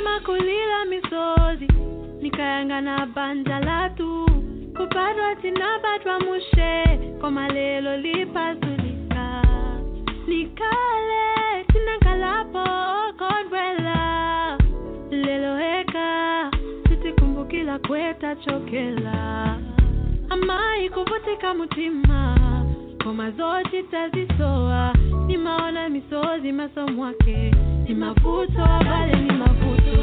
[0.00, 1.68] inalema kulila misozi
[2.22, 4.26] nikayangana banja latu
[4.76, 6.84] kupatwa tinapatwa mushe
[7.20, 9.42] koma lelo lipazulika
[10.26, 12.64] nikale tinakalapo
[13.08, 14.58] okondwela
[15.10, 16.50] lelo heka
[16.88, 19.58] titikumbukila kwetachokela
[20.30, 22.36] amayi kuvutika mutima
[23.04, 24.94] koma zoti tazisowa
[25.26, 27.54] nimaona misozi maso mwake
[27.90, 29.99] ni mavuto bale ni mavuto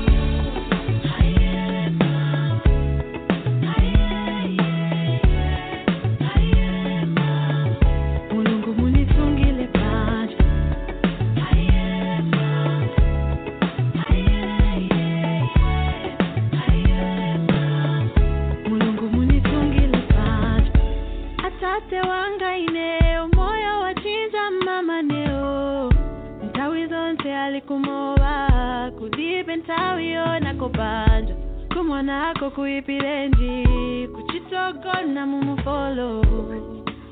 [30.68, 31.35] ntawiyo nakopanja
[31.73, 36.26] kumwanako kuipilenji kuchitogona mumufolo.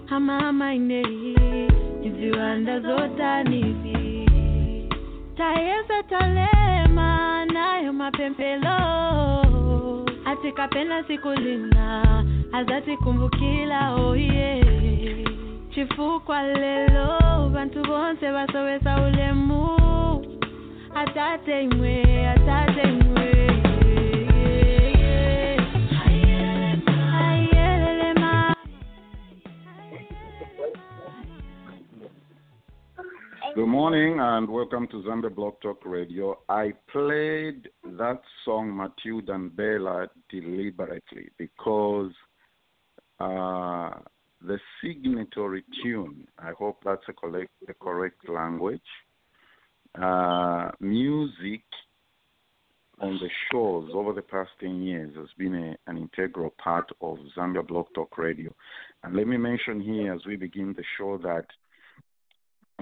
[0.05, 1.35] Hamama inei
[2.03, 4.29] iziwanda zotanizi
[5.37, 8.77] tayeza talema nayo mapempelo.
[10.25, 12.03] Atikapena sikulina
[12.53, 14.63] azatikumbukila oye
[15.73, 19.65] chifukwa lelo bantu bonse basowesa ulemu.
[20.95, 23.24] Atate imwe atate imwe
[33.75, 36.39] morning and welcome to Zambia Blog Talk Radio.
[36.47, 42.13] I played that song Matilda and Bella deliberately because
[43.19, 43.99] uh,
[44.41, 48.79] the signatory tune, I hope that's a correct, the correct language,
[50.01, 51.63] uh, music
[53.01, 57.17] on the shows over the past 10 years has been a, an integral part of
[57.37, 58.55] Zambia Blog Talk Radio.
[59.03, 61.47] And let me mention here as we begin the show that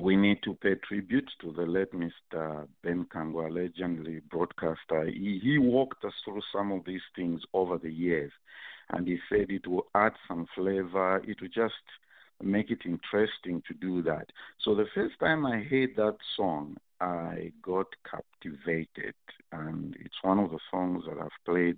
[0.02, 2.68] we need to pay tribute to the late Mr.
[2.84, 5.06] Ben Kangwa, legendary broadcaster.
[5.06, 8.32] He, he walked us through some of these things over the years,
[8.90, 11.22] and he said it will add some flavor.
[11.28, 11.74] It will just
[12.42, 14.28] make it interesting to do that.
[14.64, 19.16] So the first time I heard that song, I got captivated,
[19.52, 21.78] and it's one of the songs that I've played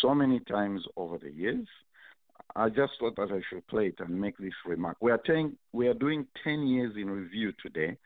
[0.00, 1.66] so many times over the years.
[2.56, 4.96] I just thought that I should play it and make this remark.
[5.00, 7.96] We are saying we are doing 10 years in review today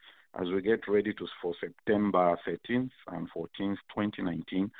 [0.40, 4.70] as we get ready to for September 13th and 14th, 2019,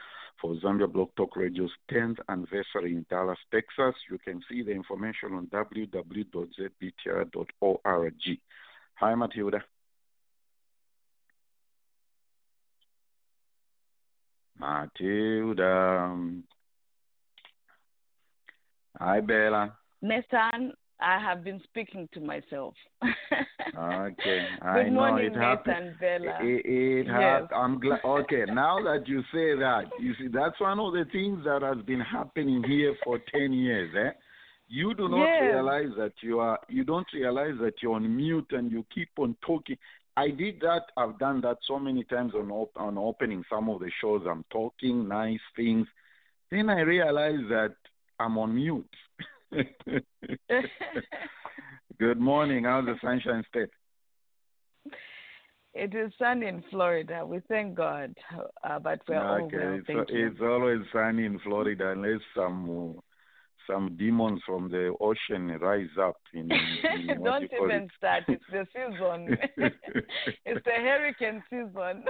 [0.40, 3.94] for Zambia Blog Talk Radio's 10th anniversary in Dallas, Texas.
[4.10, 5.94] You can see the information on www.zbtr.org.
[8.94, 9.64] Hi, Matilda.
[14.58, 16.16] Matilda.
[18.98, 19.75] Hi, Bella.
[20.03, 22.75] Nathan, I have been speaking to myself.
[23.78, 25.94] Okay, Good I know morning, it happened.
[26.00, 26.38] Nathan Bella.
[26.41, 27.12] It, it Yes.
[27.42, 28.00] hap- I'm glad.
[28.04, 31.76] Okay, now that you say that, you see, that's one of the things that has
[31.84, 33.94] been happening here for ten years.
[33.97, 34.10] Eh?
[34.69, 35.42] You do not Yes.
[35.53, 36.58] realize that you are.
[36.69, 39.76] You don't realize that you're on mute and you keep on talking.
[40.16, 40.87] I did that.
[40.97, 44.22] I've done that so many times on op- on opening some of the shows.
[44.28, 45.87] I'm talking nice things.
[46.50, 47.76] Then I realize that
[48.18, 48.86] I'm on mute.
[51.98, 52.64] Good morning.
[52.64, 53.70] How's the Sunshine State?
[55.78, 57.24] it is sunny in Florida.
[57.24, 58.14] We thank God,
[58.64, 59.74] uh, but we're all okay, well.
[59.74, 60.26] it's, Thank you.
[60.26, 62.98] it's always sunny in Florida unless some
[63.70, 67.90] some demons from the ocean rise up in, in what Don't even it.
[67.96, 68.24] start.
[68.28, 69.38] It's the season.
[70.46, 72.04] it's the hurricane season.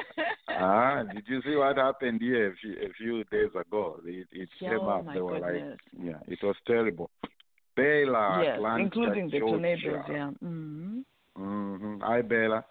[0.49, 4.01] ah, did you see what happened here a few, a few days ago?
[4.05, 5.07] It, it Yeah, came oh up.
[5.07, 5.79] my They were goodness.
[5.97, 7.11] like, yeah, it was terrible.
[7.77, 9.53] Bella, yes, Atlanta, including the Georgia.
[9.53, 10.05] tornadoes.
[10.11, 10.31] Yeah.
[10.41, 11.01] hmm
[11.37, 12.65] hmm Hi, Bella.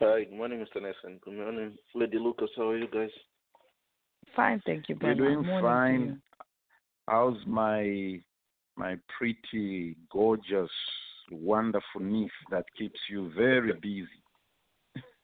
[0.00, 0.82] Hi, good morning, Mr.
[0.82, 1.20] Nelson.
[1.24, 2.50] Good morning, Lady Lucas.
[2.56, 3.10] How are you guys?
[4.34, 6.22] Fine, thank you, We're doing Morning fine.
[7.06, 8.20] How's my
[8.76, 10.70] my pretty, gorgeous,
[11.30, 14.08] wonderful niece that keeps you very busy?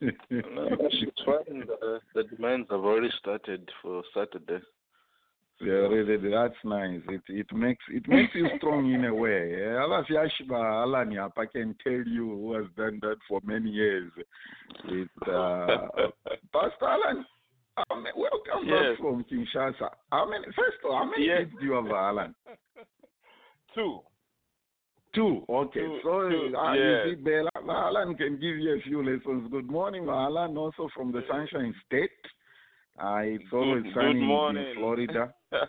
[0.01, 1.65] It's fine.
[1.67, 4.63] The, the demands have already started for Saturday.
[5.59, 7.01] Yeah, really, that's nice.
[7.07, 9.63] It it makes it makes you strong in a way.
[9.75, 14.11] Alan Yapa can tell you who has done that for many years.
[14.85, 15.87] It uh,
[16.51, 17.25] Pastor Alan,
[17.77, 18.81] how many, welcome Yes.
[18.91, 19.89] back from Kinshasa.
[20.11, 20.45] How many?
[20.55, 21.39] First of all, how many Yes.
[21.39, 22.35] kids do you have, Alan?
[23.75, 23.99] Two.
[25.13, 25.43] Two.
[25.49, 25.79] Okay.
[25.81, 27.05] Two, so two, uh, yes.
[27.07, 29.49] you see, Bella, Alan can give you a few lessons.
[29.51, 32.09] Good morning, Alan, also from the Sunshine State.
[33.01, 35.33] Uh, it's always Good- sunny good in- Florida.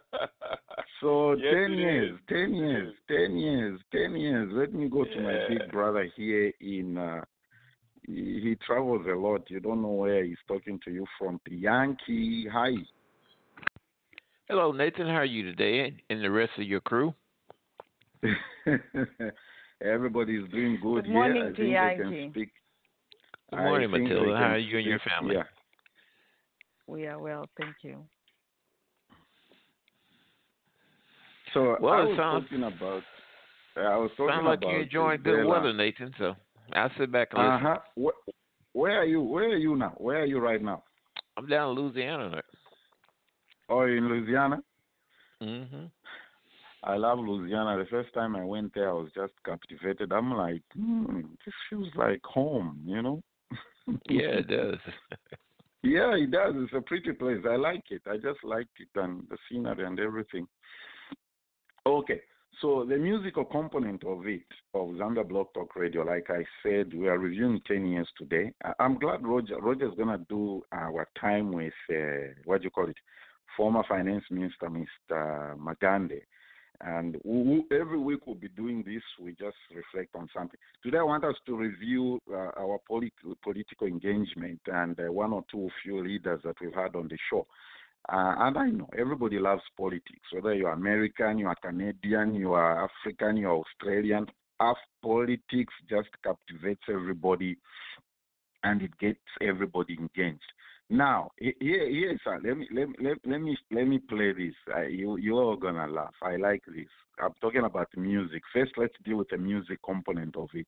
[1.01, 2.21] So Yes, ten years, is.
[2.29, 4.53] ten years, ten years, ten years.
[4.53, 6.97] Let me go to my big brother here in.
[6.97, 7.25] Uh,
[8.15, 9.49] he, he travels a lot.
[9.51, 11.41] You don't know where he's talking to you from.
[11.49, 12.71] Yankee, hi.
[14.49, 15.07] Hello, Nathan.
[15.07, 17.15] How are you today, and the rest of your crew?
[19.83, 21.15] Everybody's doing good Good here.
[21.15, 22.03] morning I to think they Yankee.
[22.03, 22.51] can speak.
[23.51, 24.37] Good I morning, think they Matilda.
[24.39, 25.35] How are you and your family?
[25.37, 25.43] Yeah.
[26.87, 28.05] We are well, thank you.
[31.55, 33.03] So Well, I it was sounds- talking about.
[33.75, 36.13] I was talking Sound like about you're enjoying good weather, Nathan.
[36.19, 36.35] So
[36.75, 37.67] I'll sit back and listen.
[37.67, 37.79] Uh huh.
[37.95, 38.15] Where,
[38.73, 39.23] where are you?
[39.23, 39.95] Where are you now?
[39.99, 40.83] Where are you right now?
[41.37, 42.43] I'm down in Louisiana.
[43.69, 44.63] Oh, in Louisiana.
[45.43, 45.87] Mm-hmm.
[46.85, 47.79] I love Louisiana.
[47.79, 50.13] The first time I went there, I was just captivated.
[50.13, 53.23] I'm like, hmm, this feels like home, you know?
[54.09, 54.79] Yeah, it does.
[55.83, 56.55] yeah, it does.
[56.57, 57.39] It's a pretty place.
[57.49, 58.03] I like it.
[58.09, 60.47] I just liked it and the scenery and everything.
[61.85, 62.21] Okay,
[62.61, 64.43] so the musical component of it,
[64.75, 68.53] of Zambia Blog Talk Radio, like I said, we are reviewing 10 years today.
[68.79, 72.89] I'm glad Roger Roger's going to do our time with, uh, what do you call
[72.89, 72.97] it,
[73.57, 75.57] former finance minister, Mr.
[75.57, 76.21] Magande.
[76.85, 79.03] And we, every week we'll be doing this.
[79.21, 80.59] We just reflect on something.
[80.83, 83.13] Today I want us to review uh, our polit-
[83.43, 87.47] political engagement and uh, one or two few leaders that we've had on the show.
[88.09, 92.89] Uh, and I know everybody loves politics, whether you're American, you are Canadian, you are
[92.89, 94.27] African, you are Australian.
[94.61, 97.57] Af- politics just captivates everybody
[98.65, 100.53] and it gets everybody engaged.
[100.91, 102.41] Now, he- here, here, sir.
[102.45, 104.55] Let me let me let, let me let me play this.
[104.75, 106.15] Uh, you you are gonna laugh.
[106.23, 106.89] I like this.
[107.21, 108.43] I'm talking about music.
[108.53, 110.67] First, let's deal with the music component of it,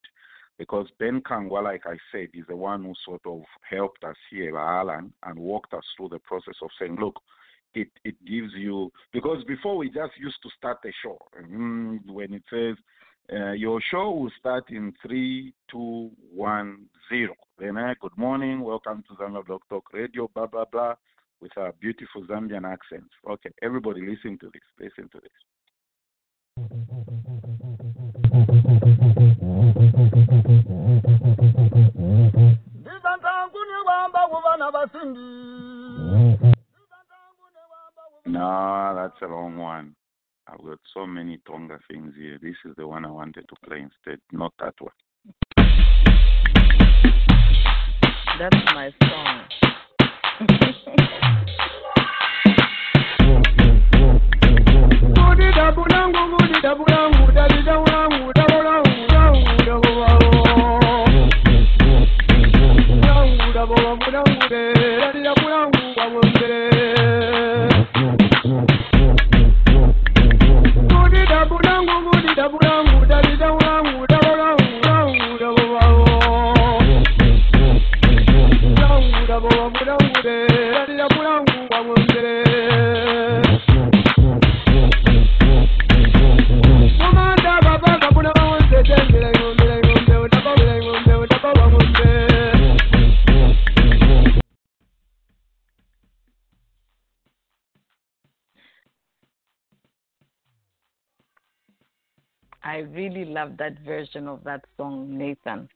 [0.57, 4.57] because Ben Kangwa, like I said, is the one who sort of helped us here,
[4.57, 7.15] Alan, and walked us through the process of saying, look,
[7.73, 12.33] it it gives you because before we just used to start the show mm, when
[12.33, 12.75] it says
[13.33, 17.33] uh, your show will start in three, two, one, zero.
[17.57, 20.93] Then, uh, good morning, welcome to Zambia Blog Talk Radio, blah blah blah,
[21.41, 23.09] with our beautiful Zambian accents.
[23.29, 24.61] Okay, everybody, listen to this.
[24.79, 25.31] Listen to this.
[38.25, 39.95] No, that's a wrong one.
[40.47, 42.37] I've got so many Tonga things here.
[42.41, 44.91] This is the one I wanted to play instead, not that one.
[48.37, 49.43] That's my song.
[59.35, 60.19] Double up,
[63.53, 65.71] double up, double up, double up,
[81.71, 82.44] double
[102.65, 105.69] I really love that version of that song, Nathan.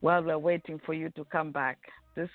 [0.00, 1.78] While we're waiting for you to come back,
[2.14, 2.30] this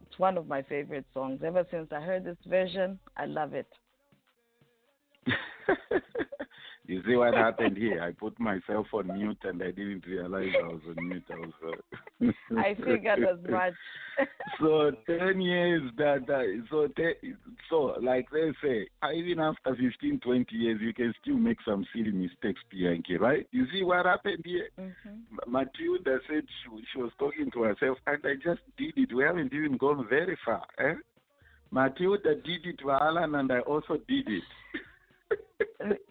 [0.00, 1.42] it's one of my favorite songs.
[1.44, 3.66] Ever since I heard this version, I love it.
[6.86, 8.02] you see what happened here?
[8.02, 11.24] I put myself on mute and I didn't realize I was on mute.
[11.30, 12.26] Uh...
[12.58, 13.74] I figured as much.
[14.60, 17.34] so ten years that, that so te-
[17.68, 22.10] so like they say, even after 15, 20 years, you can still make some silly
[22.10, 23.46] mistakes, Pianki, right?
[23.52, 24.68] You see what happened here?
[24.76, 29.14] hmm Matilda said she, she was talking to herself, and I just did it.
[29.14, 30.64] We haven't even gone very far.
[30.78, 30.94] Eh?
[31.70, 34.42] Matilda did it to Alan, and I also did it.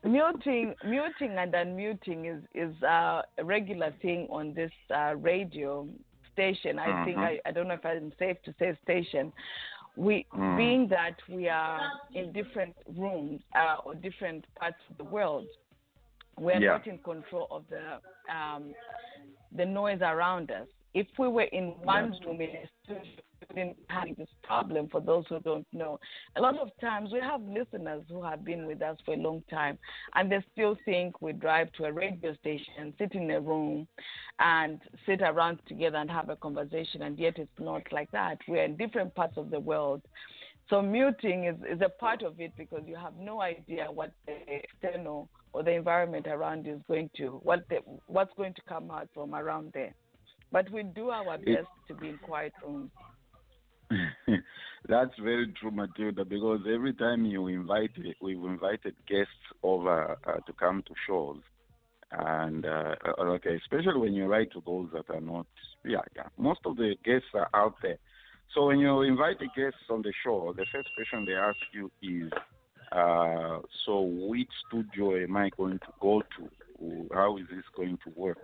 [0.04, 5.88] Muting, muting and unmuting is is a regular thing on this uh, radio
[6.34, 6.80] station.
[6.80, 7.24] I think Mhm.
[7.24, 9.34] I, I don't know if I'm safe to say station.
[9.96, 10.58] We Mm.
[10.58, 11.82] being that we are
[12.14, 15.48] in different rooms uh, or different parts of the world,
[16.38, 16.74] we're Yeah.
[16.74, 18.00] not in control of the
[18.32, 18.74] um,
[19.56, 20.68] the noise around us.
[20.94, 23.04] If we were in one That's room in a studio,
[23.56, 24.88] we wouldn't this problem.
[24.90, 26.00] For those who don't know,
[26.36, 29.44] a lot of times we have listeners who have been with us for a long
[29.50, 29.78] time,
[30.16, 33.88] and they still think we drive to a radio station, sit in a room,
[34.40, 37.04] and sit around together and have a conversation.
[37.04, 38.38] And yet it's not like that.
[38.48, 40.02] We're in different parts of the world.
[40.70, 44.36] So muting is, is a part of it because you have no idea what the
[44.50, 47.78] external or the environment around you is going to what the,
[48.08, 49.94] what's going to come out from around there.
[50.52, 52.92] But we do our best to be in quiet rooms.
[54.88, 57.92] That's very true, Matilda, because every time you invite,
[58.22, 59.32] we've invited guests
[59.64, 61.40] over uh, to come to shows.
[62.12, 65.46] And, uh, okay, especially when you write to those that are not,
[65.84, 66.28] yeah, yeah.
[66.38, 67.98] Most of the guests are out there.
[68.54, 71.92] So when you invite the guests on the show, the first question they ask you
[72.02, 72.32] is,
[72.94, 77.08] uh, so which studio am I going to go to?
[77.14, 78.44] How is this going to work?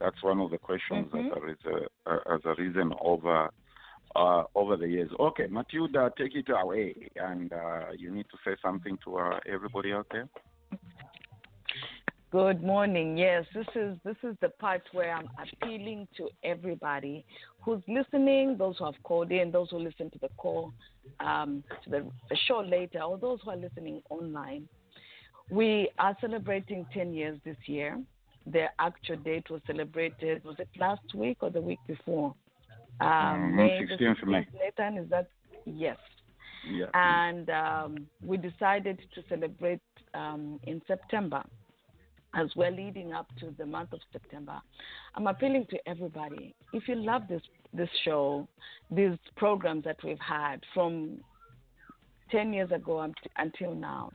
[0.00, 1.28] That's one of the questions mm-hmm.
[1.28, 3.50] that is a, as a reason over
[4.16, 5.10] uh, over the years.
[5.18, 9.92] Okay, Matilda, take it away, and uh, you need to say something to uh, everybody
[9.92, 10.28] out there.
[12.32, 13.18] Good morning.
[13.18, 17.24] Yes, this is this is the part where I'm appealing to everybody
[17.60, 20.72] who's listening, those who have called in, those who listen to the call,
[21.18, 24.68] um, to the, the show later, or those who are listening online.
[25.50, 28.00] We are celebrating 10 years this year.
[28.46, 32.34] The actual date was celebrated, was it last week or the week before?
[33.00, 34.46] Um, May 16th May.
[34.54, 35.28] Nathan, is that?
[35.64, 35.96] Yes.
[36.70, 36.86] Yeah.
[36.94, 39.80] And um, we decided to celebrate
[40.14, 41.42] um, in September
[42.34, 44.60] as well, leading up to the month of September.
[45.14, 46.54] I'm appealing to everybody.
[46.72, 47.42] If you love this
[47.72, 48.48] this show,
[48.90, 51.20] these programs that we've had from
[52.30, 54.10] 10 years ago until now,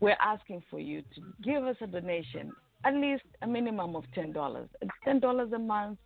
[0.00, 2.52] we're asking for you to give us a donation,
[2.84, 4.68] at least a minimum of $10.
[4.82, 5.98] It's $10 a month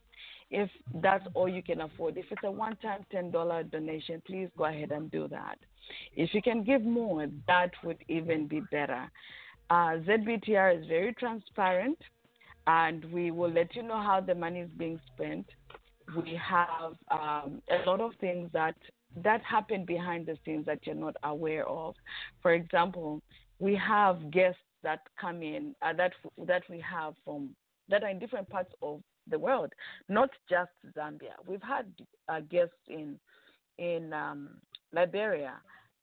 [0.50, 2.17] if that's all you can afford.
[2.17, 5.59] If it's a one time $10 donation, please go ahead and do that.
[6.17, 9.11] If you can give more, that would even be better.
[9.71, 11.99] Uh, ZBTR is very transparent,
[12.67, 15.47] and we will let you know how the money is being spent.
[16.17, 18.75] We have um, a lot of things that
[19.23, 21.95] that happen behind the scenes that you're not aware of.
[22.43, 23.23] For example,
[23.59, 26.12] we have guests that come in uh, that
[26.47, 27.50] that we have from
[27.88, 29.73] that are in different parts of the world,
[30.08, 31.35] not just Zambia.
[31.47, 31.87] We've had
[32.28, 33.18] uh, guests in
[33.78, 34.49] in um,
[34.92, 35.54] Liberia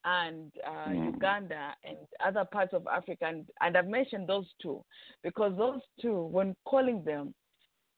[0.05, 1.13] and uh, mm.
[1.13, 4.84] Uganda and other parts of Africa, and, and I've mentioned those two
[5.24, 7.34] because those two, when calling them,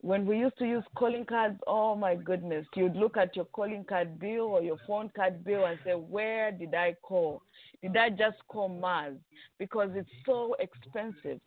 [0.01, 3.83] when we used to use calling cards, oh my goodness, you'd look at your calling
[3.83, 7.41] card bill or your phone card bill and say, Where did I call?
[7.81, 9.17] Did I just call Mars?
[9.57, 11.41] Because it's so expensive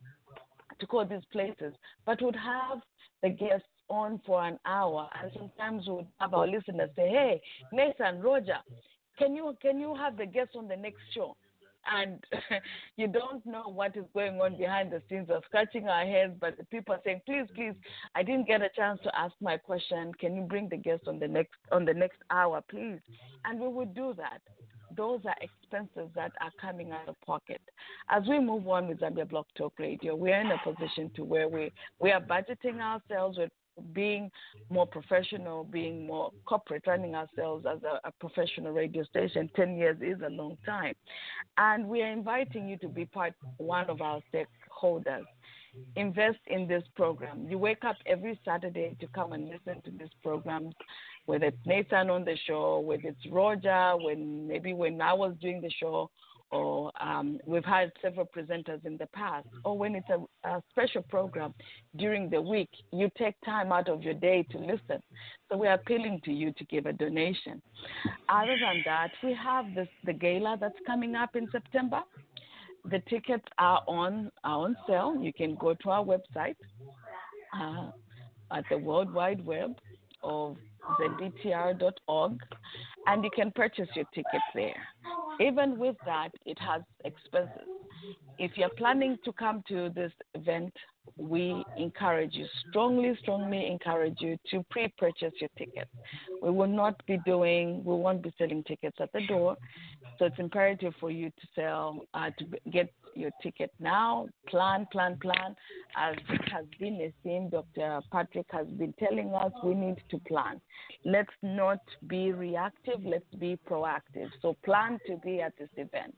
[0.80, 1.74] to call these places.
[2.06, 2.80] But would have
[3.22, 8.20] the guests on for an hour, and sometimes would have our listeners say, "Hey, Nathan,
[8.20, 8.58] Roger,
[9.18, 11.36] can you can you have the guests on the next show?"
[11.92, 12.22] And
[12.96, 15.28] you don't know what is going on behind the scenes.
[15.28, 17.74] We're scratching our heads, but the people are saying, "Please, please,
[18.14, 20.12] I didn't get a chance to ask my question.
[20.14, 23.00] Can you bring the guest on the next on the next hour, please?"
[23.44, 24.42] And we would do that
[25.00, 27.62] those are expenses that are coming out of pocket.
[28.10, 31.24] As we move on with Zambia Blog Talk Radio, we are in a position to
[31.24, 33.48] where we, we are budgeting ourselves, we're
[33.94, 34.30] being
[34.68, 39.48] more professional, being more corporate, running ourselves as a, a, professional radio station.
[39.56, 40.92] 10 years is a long time.
[41.56, 45.24] And we are inviting you to be part one of our stakeholders.
[45.96, 47.46] Invest in this program.
[47.48, 50.74] You wake up every Saturday to come and listen to this programs,
[51.30, 55.60] whether it's Nathan on the show, whether it's Roger, when maybe when I was doing
[55.60, 56.10] the show,
[56.50, 61.02] or um, we've had several presenters in the past, or when it's a, a, special
[61.02, 61.54] program
[61.94, 65.00] during the week, you take time out of your day to listen.
[65.48, 67.62] So we're appealing to you to give a donation.
[68.28, 72.00] Other than that, we have this, the gala that's coming up in September.
[72.90, 75.16] The tickets are on are on sale.
[75.20, 76.56] You can go to our website
[77.56, 77.90] uh,
[78.50, 79.76] at the World Wide Web
[80.24, 80.56] of
[80.98, 82.38] zbtr.org
[83.06, 84.86] and you can purchase your ticket there.
[85.40, 87.68] Even with that, it has expenses.
[88.38, 90.72] If you're planning to come to this event,
[91.16, 95.88] we encourage you, strongly, strongly encourage you to pre purchase your ticket.
[96.42, 99.56] We will not be doing, we won't be selling tickets at the door.
[100.18, 104.28] So it's imperative for you to sell, uh, to get your ticket now.
[104.48, 105.54] Plan, plan, plan.
[105.96, 106.16] As
[106.52, 108.00] has been a theme, Dr.
[108.12, 110.60] Patrick has been telling us we need to plan.
[111.04, 114.28] Let's not be reactive, let's be proactive.
[114.42, 116.14] So plan to be at this event.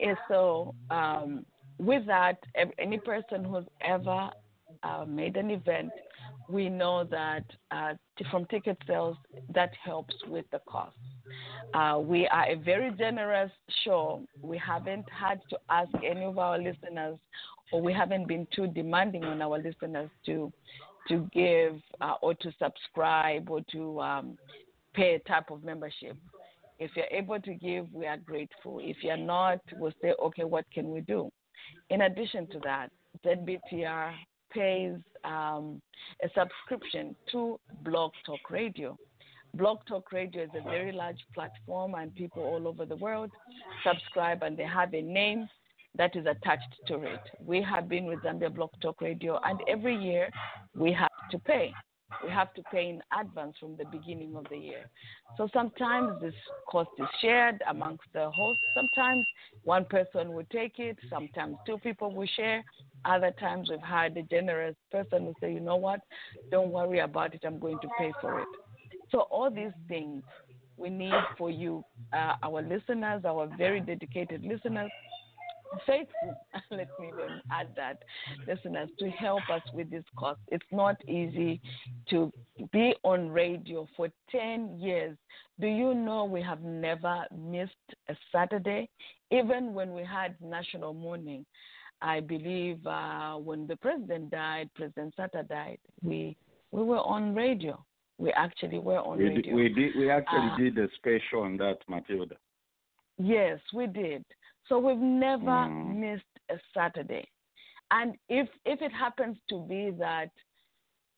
[0.00, 1.44] And so, um,
[1.78, 2.38] with that,
[2.78, 4.30] any person who's ever
[4.82, 5.90] uh, made an event,
[6.48, 7.94] we know that uh,
[8.30, 9.16] from ticket sales,
[9.54, 10.96] that helps with the cost.
[11.74, 13.50] Uh, we are a very generous
[13.84, 14.22] show.
[14.40, 17.18] We haven't had to ask any of our listeners,
[17.72, 20.52] or we haven't been too demanding on our listeners to
[21.08, 24.38] to give uh, or to subscribe or to um,
[24.94, 26.16] pay a type of membership.
[26.78, 28.80] If you're able to give, we are grateful.
[28.82, 31.30] If you're not, we'll say, okay, what can we do?
[31.90, 32.90] In addition to that,
[33.24, 34.12] ZBTR
[34.50, 35.80] pays um,
[36.22, 38.98] a subscription to Blog Talk Radio.
[39.54, 43.30] Blog Talk Radio is a very large platform, and people all over the world
[43.84, 45.46] subscribe and they have a name
[45.94, 47.20] that is attached to it.
[47.44, 50.30] We have been with Zambia Blog Talk Radio, and every year
[50.74, 51.70] we have to pay.
[52.24, 54.88] We have to pay in advance from the beginning of the year.
[55.36, 56.34] So sometimes this
[56.66, 58.62] cost is shared amongst the hosts.
[58.74, 59.26] Sometimes
[59.64, 62.64] one person will take it, sometimes two people will share.
[63.04, 66.00] Other times we've had a generous person who say, you know what,
[66.50, 68.48] don't worry about it, I'm going to pay for it.
[69.12, 70.22] So all these things
[70.76, 74.90] we need for you, uh, our listeners, our very dedicated listeners,
[75.86, 76.34] faithful,
[76.70, 78.02] let me even add that,
[78.48, 80.40] listeners, to help us with this cost.
[80.48, 81.60] It's not easy
[82.10, 82.32] to
[82.72, 85.16] be on radio for 10 years.
[85.60, 87.72] Do you know we have never missed
[88.08, 88.88] a Saturday?
[89.30, 91.44] Even when we had national mourning,
[92.00, 96.36] I believe uh, when the president died, President Sata died, we,
[96.72, 97.82] we were on radio.
[98.22, 99.42] We actually were on we radio.
[99.42, 99.96] Did, we did.
[99.96, 102.36] We actually Uh, did a special on that, Matilda.
[103.18, 104.24] Yes, we did.
[104.68, 105.96] So we've never Mm.
[106.04, 107.26] missed a Saturday.
[107.90, 110.30] And if if it happens to be that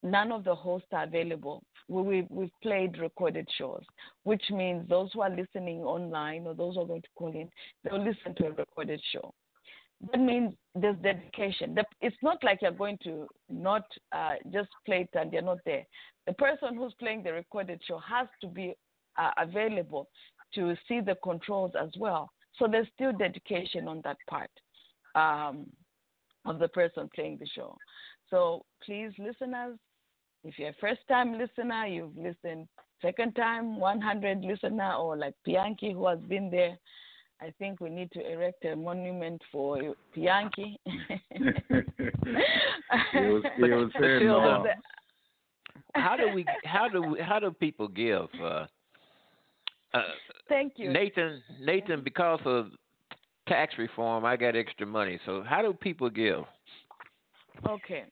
[0.03, 3.85] none of the hosts are available, we, we, we've played recorded shows,
[4.23, 7.51] which means those who are listening online or those who are going to call in,
[7.83, 9.35] they'll listen to a recorded show.
[10.11, 11.77] That means there's dedication.
[12.01, 15.85] It's not like you're going to not uh, just play it and you're not there.
[16.27, 18.75] The person who's playing the recorded show has to be
[19.19, 20.09] uh, available
[20.55, 22.31] to see the controls as well.
[22.59, 24.51] So there's still dedication on that part
[25.15, 25.67] um,
[26.47, 27.77] of the person playing the show.
[28.31, 29.79] So please, listeners,
[30.45, 32.69] if you're a first time listener, you've listened
[33.03, 36.77] second time, 100 listener, or like Pianki who has been there,
[37.41, 40.77] I think we need to erect a monument for Pianki.
[43.13, 44.65] He'll say Matilda, no.
[45.95, 46.45] How do we?
[46.65, 48.29] How do we, how do people give?
[48.43, 48.67] Uh,
[49.95, 50.03] uh,
[50.49, 50.93] Thank you.
[50.93, 52.67] Nathan, Nathan, because of
[53.49, 55.19] tax reform, I got extra money.
[55.25, 56.45] So how do people give?
[57.69, 58.05] Okay.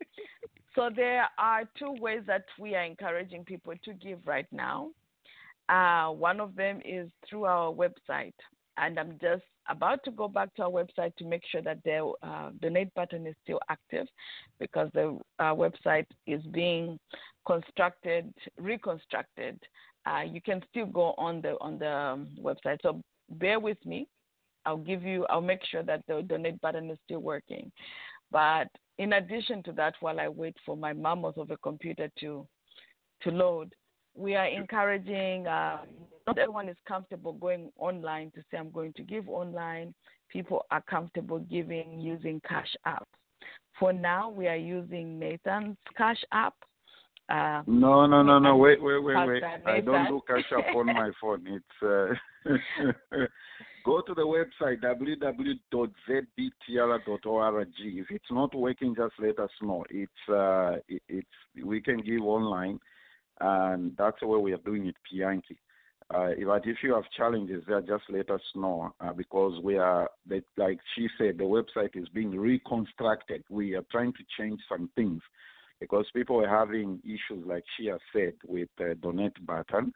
[0.75, 4.91] So there are two ways that we are encouraging people to give right now.
[5.69, 8.35] Uh, one of them is through our website,
[8.79, 12.13] and I'm just about to go back to our website to make sure that the
[12.23, 14.07] uh, donate button is still active,
[14.59, 16.99] because the uh, website is being
[17.47, 19.59] constructed, reconstructed.
[20.05, 22.79] Uh, you can still go on the on the um, website.
[22.83, 24.09] So bear with me.
[24.67, 25.27] I'll give you.
[25.31, 27.71] I'll make sure that the donate button is still working.
[28.31, 32.47] But in addition to that, while I wait for my mammoth of a computer to
[33.23, 33.75] to load,
[34.15, 35.47] we are encouraging.
[35.47, 35.79] Uh,
[36.27, 39.95] not everyone is comfortable going online to say I'm going to give online.
[40.29, 43.07] People are comfortable giving using Cash App.
[43.79, 46.55] For now, we are using Nathan's Cash App.
[47.29, 48.57] Uh, No, no, no, no.
[48.57, 49.43] Wait, wait, wait, wait.
[49.67, 51.47] I don't do cash App on my phone.
[51.47, 52.15] It's uh,
[53.85, 56.09] go to the website www.zbtr.org.
[57.79, 59.85] If it's not working, just let us know.
[59.91, 61.29] It's uh, it, it's
[61.65, 62.79] we can give online,
[63.43, 65.57] and that's the way we are doing it, Pianki.
[66.15, 70.09] Uh, but if you have challenges there, just let us know uh, because we are,
[70.27, 73.43] they, like she said, the website is being reconstructed.
[73.51, 75.23] We are trying to change some things
[75.81, 79.93] because people are having issues, like she has said, with the donate button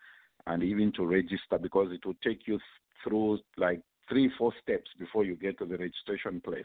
[0.46, 2.58] and even to register because it will take you
[3.04, 6.64] through like three, four steps before you get to the registration place.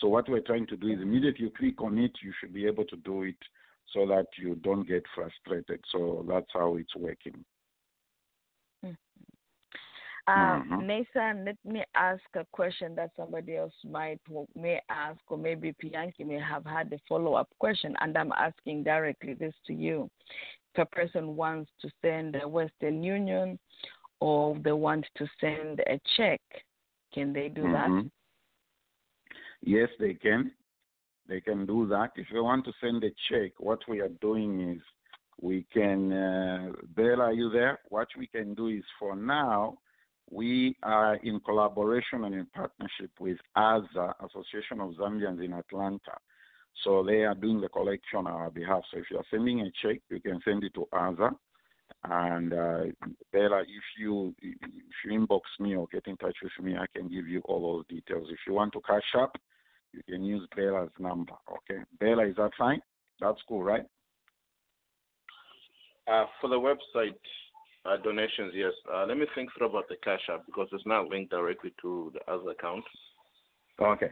[0.00, 2.66] So what we're trying to do is immediately you click on it, you should be
[2.66, 3.36] able to do it
[3.92, 5.80] so that you don't get frustrated.
[5.90, 7.44] So that's how it's working.
[10.28, 10.86] Uh, Mhm.
[10.86, 14.20] Nathan, let me ask a question that somebody else might
[14.56, 18.82] may ask, or maybe Pianki may have had a follow up question, and I'm asking
[18.82, 20.10] directly this to you.
[20.74, 23.58] If a person wants to send a Western Union
[24.20, 26.40] or they want to send a check,
[27.12, 27.88] can they do that?
[27.88, 28.10] Mhm.
[29.62, 30.52] Yes, they can.
[31.28, 32.12] They can do that.
[32.16, 34.82] If they want to send a check, what we are doing is
[35.40, 37.78] we can, uh, Bella, are you there?
[37.88, 39.78] What we can do is for now,
[40.30, 46.16] we are in collaboration and in partnership with AZA, Association of Zambians in Atlanta.
[46.84, 48.82] So they are doing the collection on our behalf.
[48.90, 51.30] So if you are sending a check, you can send it to AZA.
[52.04, 52.84] And uh,
[53.32, 54.56] Bella, if you if
[55.04, 57.86] you inbox me or get in touch with me, I can give you all those
[57.86, 58.28] details.
[58.30, 59.36] If you want to cash up,
[59.92, 61.34] you can use Bella's number.
[61.50, 62.80] Okay, Bella, is that fine?
[63.20, 63.84] That's cool, right?
[66.06, 67.14] Uh, for the website,
[67.86, 68.72] Uh, donations, yes.
[68.92, 72.10] Uh, let me think through about the Cash App because it's not linked directly to
[72.14, 72.84] the other account.
[73.80, 74.10] Okay.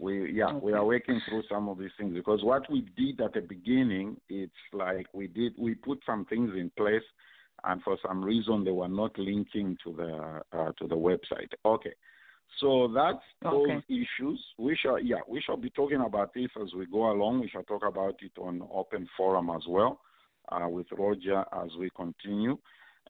[0.00, 3.34] We yeah we are working through some of these things because what we did at
[3.34, 7.02] the beginning it's like we did we put some things in place
[7.64, 10.12] and for some reason they were not linking to the
[10.58, 11.52] uh, to the website.
[11.64, 11.94] Okay.
[12.60, 13.82] So that's those Okay.
[13.88, 14.44] issues.
[14.58, 17.40] We shall yeah we shall be talking about this as we go along.
[17.40, 20.00] We shall talk about it on open forum as well
[20.50, 22.58] uh, with Roger as we continue.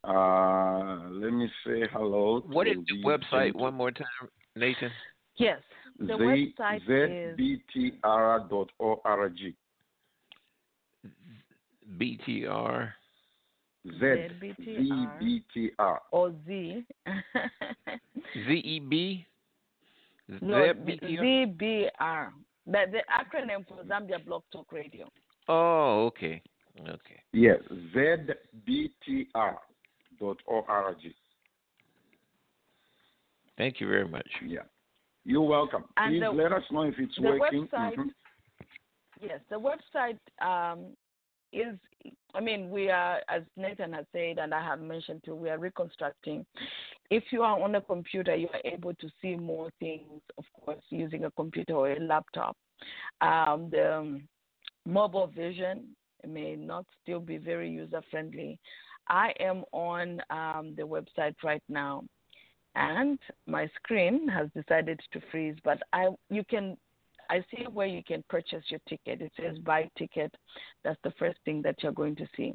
[0.04, 2.40] Uh, let me say hello.
[2.46, 3.62] What to is the website gentlemen.
[3.62, 4.90] one more time, Nathan?
[5.36, 5.60] Yes.
[5.98, 7.38] The Z- website is
[8.04, 9.54] ZBTR.org.
[11.98, 12.92] BTR.
[13.98, 14.00] Z
[14.40, 15.18] ZBTR.
[15.20, 15.98] ZBTR.
[16.12, 16.84] or Z.
[18.46, 19.24] ZEB.
[20.42, 22.32] no, ZBR.
[22.66, 25.08] The, the acronym for Zambia Blog Talk Radio.
[25.48, 26.42] Oh, okay.
[26.80, 27.22] Okay.
[27.32, 27.58] Yes,
[27.94, 29.46] ZBTR.org.
[33.56, 34.28] Thank you very much.
[34.46, 34.60] Yeah.
[35.24, 35.84] You're welcome.
[35.96, 37.66] And Please the- let us know if it's the working.
[37.68, 38.10] website Mhm.
[39.20, 40.96] Yes, the website um,
[41.52, 41.76] is,
[42.34, 45.58] I mean, we are, as Nathan has said, and I have mentioned too, we are
[45.58, 46.44] reconstructing.
[47.10, 50.82] If you are on a computer, you are able to see more things, of course,
[50.90, 52.56] using a computer or a laptop.
[53.20, 54.28] Um, the um,
[54.86, 58.58] mobile vision may not still be very user friendly.
[59.08, 62.04] I am on um, the website right now,
[62.74, 65.56] and my screen has decided to freeze.
[65.64, 66.76] But I, you can
[67.30, 69.20] I see where you can purchase your ticket.
[69.20, 70.34] It says buy ticket.
[70.84, 72.54] That's the first thing that you're going to see.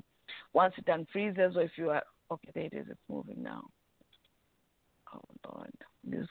[0.53, 2.85] Once it unfreezes, or if you are okay, there it is.
[2.89, 3.63] It's moving now.
[5.13, 5.21] Oh
[5.53, 5.71] Lord,
[6.03, 6.27] these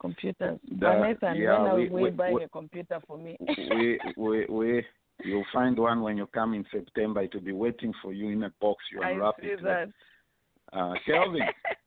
[0.00, 0.58] computers.
[0.80, 3.36] That- Nathan, yeah, when are we- we, we- buying we- a computer for me?
[3.70, 4.84] we, we, we,
[5.24, 7.20] you'll find one when you come in September.
[7.22, 8.82] It will be waiting for you in a box.
[8.92, 9.62] You unwrap I see it.
[9.62, 9.88] that.
[10.72, 11.42] Uh, Kelvin.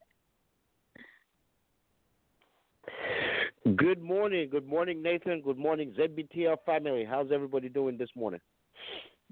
[3.74, 4.50] Good morning.
[4.52, 5.42] Good morning, Nathan.
[5.42, 7.04] Good morning, ZBTR family.
[7.04, 8.40] How's everybody doing this morning?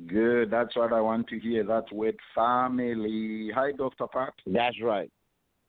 [0.08, 0.50] Good.
[0.50, 1.64] That's what I want to hear.
[1.64, 3.52] That word family.
[3.54, 4.08] Hi, Dr.
[4.08, 4.34] Pat.
[4.48, 5.12] That's right.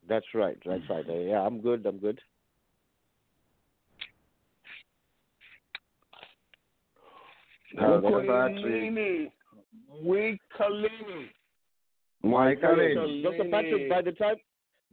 [0.09, 0.57] That's right.
[0.65, 1.05] That's right.
[1.07, 1.85] Uh, yeah, I'm good.
[1.85, 2.19] I'm good.
[7.77, 8.25] Dr.
[8.27, 9.31] Patrick.
[12.25, 13.23] Wikalini.
[13.23, 13.45] Dr.
[13.51, 14.37] Patrick, by the time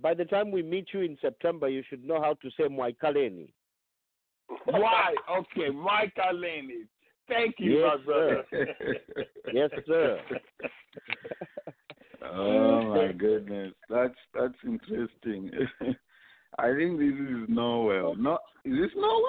[0.01, 3.47] by the time we meet you in September, you should know how to say Mwaikaleni.
[4.65, 5.15] Why?
[5.29, 6.87] Okay, Wikalini.
[7.27, 8.43] Thank you, Yes, my brother.
[9.53, 10.19] Yes, sir.
[12.33, 15.51] oh my goodness, that's that's interesting.
[16.59, 18.15] I think this is Noel.
[18.15, 19.23] No, is this Noel?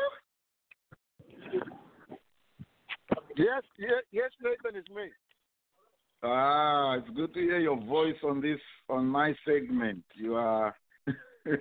[3.37, 5.05] Yes, yes, yes, Nathan is me.
[6.23, 10.05] Ah, it's good to hear your voice on this on my segment.
[10.15, 10.75] You are.
[11.47, 11.55] Yeah,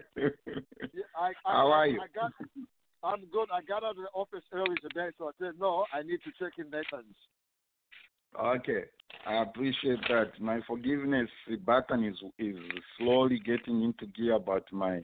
[1.19, 2.00] I, I, How are you?
[2.00, 2.32] I got,
[3.04, 3.50] I'm good.
[3.52, 6.32] I got out of the office early today, so I said, no, I need to
[6.40, 7.16] check in Nathan's.
[8.40, 8.84] Okay,
[9.26, 10.32] I appreciate that.
[10.40, 11.30] My forgiveness
[11.66, 12.56] button is is
[12.98, 15.02] slowly getting into gear, but my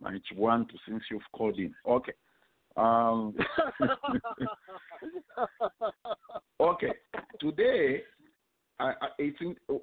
[0.00, 1.72] my one to since you've called in.
[1.86, 2.12] Okay.
[2.76, 3.34] Um.
[6.60, 6.92] okay.
[7.40, 8.02] Today,
[8.78, 9.32] I, I,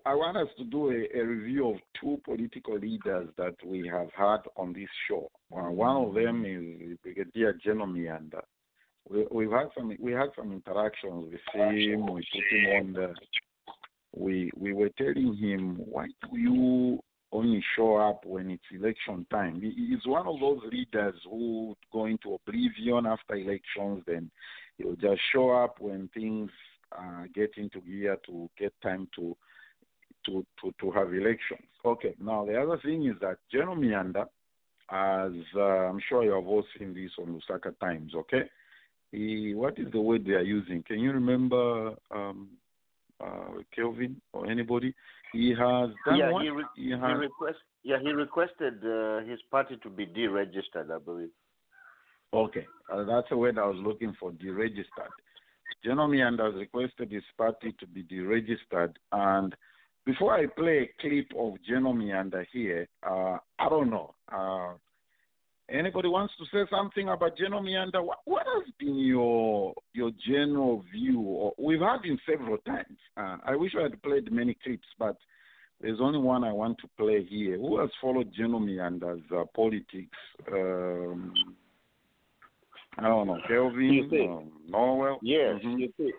[0.05, 4.09] I want us to do a, a review of two political leaders that we have
[4.15, 5.31] had on this show.
[5.51, 8.41] Uh, one of them is Brigadier General Miyanda.
[9.09, 12.05] We, we've had some we had some interactions with him.
[12.05, 13.13] We put him on the.
[14.15, 16.99] We we were telling him why do you
[17.31, 19.59] only show up when it's election time?
[19.59, 24.03] He, he's one of those leaders who go into oblivion after elections.
[24.05, 24.29] Then
[24.77, 26.51] he'll just show up when things
[26.97, 29.35] uh, get into gear to get time to
[30.25, 31.67] to to to have elections.
[31.85, 32.15] Okay.
[32.19, 34.27] Now the other thing is that General Miyanda,
[34.89, 38.13] as uh, I'm sure you have all seen this on Lusaka Times.
[38.15, 38.43] Okay
[39.13, 40.83] he, what is the word they are using?
[40.83, 42.49] Can you remember, um,
[43.23, 44.93] uh, Kelvin or anybody?
[45.31, 46.43] He has done yeah, what?
[46.43, 50.99] he, re- he he request yeah he requested uh, his party to be deregistered, I
[50.99, 51.29] believe.
[52.33, 55.13] okay, uh, that's the word I was looking for, deregistered.
[55.83, 58.93] General Miyanda has requested his party to be deregistered.
[59.11, 59.55] And
[60.05, 64.13] before I play a clip of General Miyanda here, uh, I don't know.
[64.31, 64.73] Uh,
[65.69, 68.03] Anybody wants to say something about General Miyanda?
[68.03, 71.51] What, what has been your your general view?
[71.57, 72.97] We've had him several times.
[73.15, 75.15] Uh, I wish I had played many clips, but
[75.79, 77.57] there's only one I want to play here.
[77.57, 80.17] Who has followed General Miyanda's uh, politics?
[80.51, 81.33] Um,
[82.97, 85.17] I don't know, Kelvin, um, Norwell.
[85.21, 85.79] Yes, Mhm.
[85.79, 86.13] you see,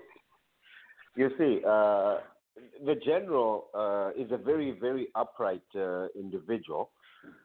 [1.17, 2.21] you see, uh,
[2.85, 6.91] the general uh, is a very, very upright uh, individual,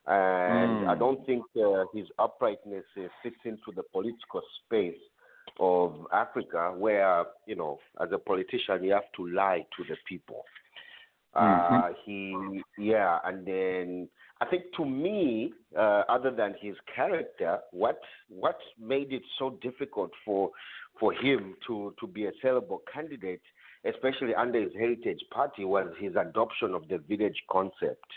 [0.07, 0.89] and Mm.
[0.89, 4.99] I don't think uh, his uprightness uh, fits into the political space
[5.59, 10.45] of Africa, where you know, as a politician, you have to lie to the people.
[11.35, 14.09] Uh, he, yeah, and then
[14.41, 17.99] I think to me, uh, other than his character, what
[18.29, 20.51] what made it so difficult for
[20.99, 23.41] for him to to be a sellable candidate,
[23.85, 28.09] especially under his heritage party, was his adoption of the village concept.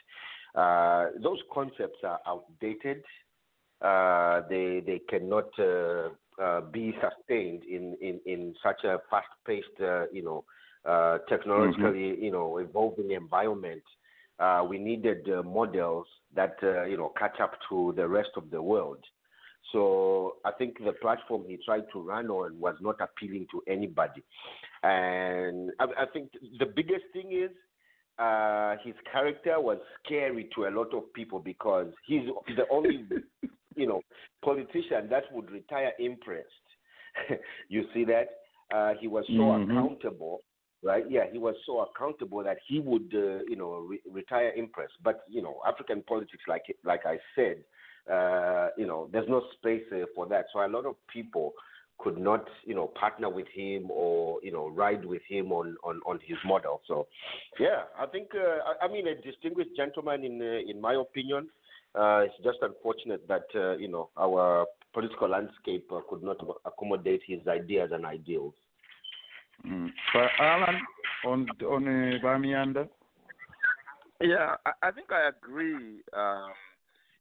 [0.54, 3.02] Uh, those concepts are outdated.
[3.80, 10.06] Uh, they they cannot uh, uh, be sustained in, in, in such a fast-paced, uh,
[10.12, 10.44] you know,
[10.84, 13.82] uh, technologically, you know, evolving environment.
[14.42, 18.50] Uh, we needed uh, models that uh, you know catch up to the rest of
[18.50, 18.98] the world.
[19.70, 24.22] So I think the platform he tried to run on was not appealing to anybody,
[24.82, 27.52] and I, I think the biggest thing is
[28.18, 32.26] uh, his character was scary to a lot of people because he's
[32.56, 33.04] the only
[33.76, 34.00] you know
[34.44, 36.66] politician that would retire impressed.
[37.68, 38.26] you see that
[38.74, 39.70] uh, he was so Mhm.
[39.70, 40.40] accountable
[40.82, 41.04] right?
[41.08, 44.94] Yeah, he was so accountable that he would, uh, you know, re- retire impressed.
[45.02, 47.58] But you know, African politics, like like I said,
[48.12, 50.46] uh, you know, there's no space uh, for that.
[50.52, 51.52] So a lot of people
[51.98, 56.00] could not, you know, partner with him or you know ride with him on on,
[56.06, 56.80] on his model.
[56.86, 57.06] So,
[57.60, 61.48] yeah, I think uh, I, I mean a distinguished gentleman in uh, in my opinion.
[61.94, 63.44] Uh, it's just unfortunate that
[63.78, 68.54] you know our political landscape could not accommodate his ideas and ideals.
[69.66, 69.90] Mm.
[70.12, 70.76] But Alan,
[71.24, 72.88] on on uh, Bamianda.
[74.20, 76.02] Yeah, I, I think I agree.
[76.12, 76.50] Um,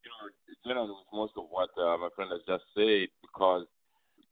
[0.04, 0.30] you know,
[0.66, 3.66] generally with most of what uh, my friend has just said, because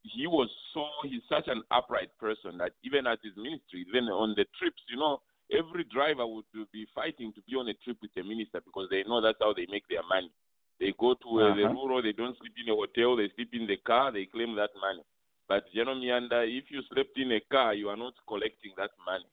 [0.04, 4.34] he was so he's such an upright person that even at his ministry, even on
[4.38, 8.14] the trips, you know, every driver would be fighting to be on a trip with
[8.16, 10.32] the minister because they know that's how they make their money.
[10.80, 11.74] They go to uh, the Uh-huh.
[11.74, 14.70] rural, they don't sleep in a hotel, they sleep in the car, they claim that
[14.80, 15.04] money.
[15.50, 19.26] But General Miyanda, if you slept in a car, you are not collecting that money,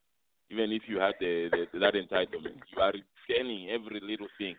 [0.51, 2.57] even if you had the, the, that entitlement.
[2.75, 2.93] You are
[3.29, 4.57] returning every little thing,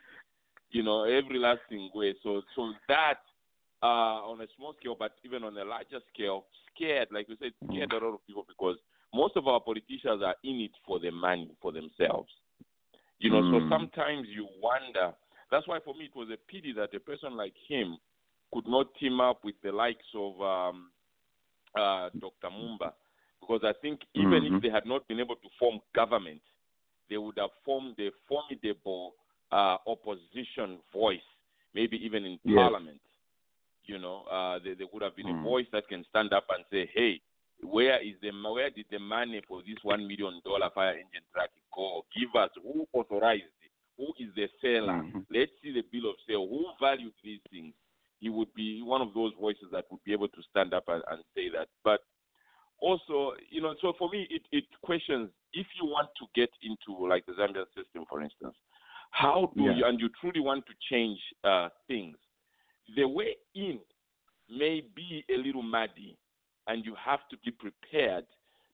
[0.70, 2.14] you know, every last thing way.
[2.22, 3.16] So, so that
[3.82, 7.54] uh, on a small scale, but even on a larger scale, scared, like you said,
[7.68, 8.78] scared a lot of people because
[9.14, 12.30] most of our politicians are in it for the money, for themselves.
[13.20, 13.70] You know, so Mm.
[13.70, 15.12] sometimes you wonder.
[15.50, 17.98] That's why for me it was a pity that a person like him
[18.54, 20.92] could not team up with the likes of um,
[21.78, 22.50] uh, Dr.
[22.50, 22.94] Mumba,
[23.40, 24.56] because I think even Mhm.
[24.56, 26.42] if they had not been able to form government,
[27.10, 29.16] they would have formed a formidable
[29.52, 31.22] uh, opposition voice,
[31.74, 32.56] maybe even in Yes.
[32.58, 33.00] parliament.
[33.86, 35.44] You know, uh, they, they would have been a Mm.
[35.44, 37.22] voice that can stand up and say, "Hey,
[37.62, 41.50] where is the where did the money for this one million dollar fire engine truck
[41.74, 42.06] go?
[42.14, 45.02] Give us who authorized it, who is the seller.
[45.02, 45.26] Mhm.
[45.32, 46.48] Let's see the bill of sale.
[46.48, 47.74] Who valued these things?
[48.20, 51.04] He would be one of those voices that would be able to stand up and,
[51.12, 51.68] and say that.
[51.84, 52.02] But
[52.80, 57.08] also, you know, so for me, it, it questions if you want to get into
[57.08, 58.56] like the Zambian system, for instance,
[59.12, 59.76] how do Yeah.
[59.78, 62.18] you, and you truly want to change uh, things,
[62.96, 63.80] the way in
[64.50, 66.18] may be a little muddy,
[66.68, 68.26] and you have to be prepared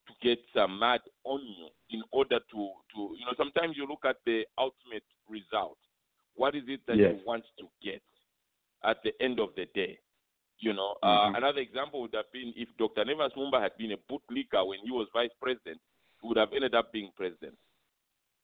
[0.07, 4.03] to get some mud on you in order to, to, you know, sometimes you look
[4.05, 5.77] at the ultimate result.
[6.35, 7.13] What is it that Yes.
[7.13, 8.01] you want to get
[8.83, 9.99] at the end of the day?
[10.59, 13.03] You know, uh, another example would have been if Dr.
[13.03, 15.79] Nevers Mumba had been a bootlicker when he was vice president,
[16.21, 17.55] he would have ended up being president.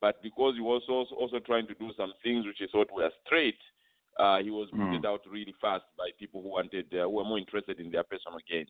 [0.02, 3.12] But because he was also, also trying to do some things which he thought were
[3.26, 3.60] straight,
[4.18, 4.92] uh, he was Mm.
[4.92, 8.04] booted out really fast by people who wanted, uh, who were more interested in their
[8.04, 8.66] personal gain.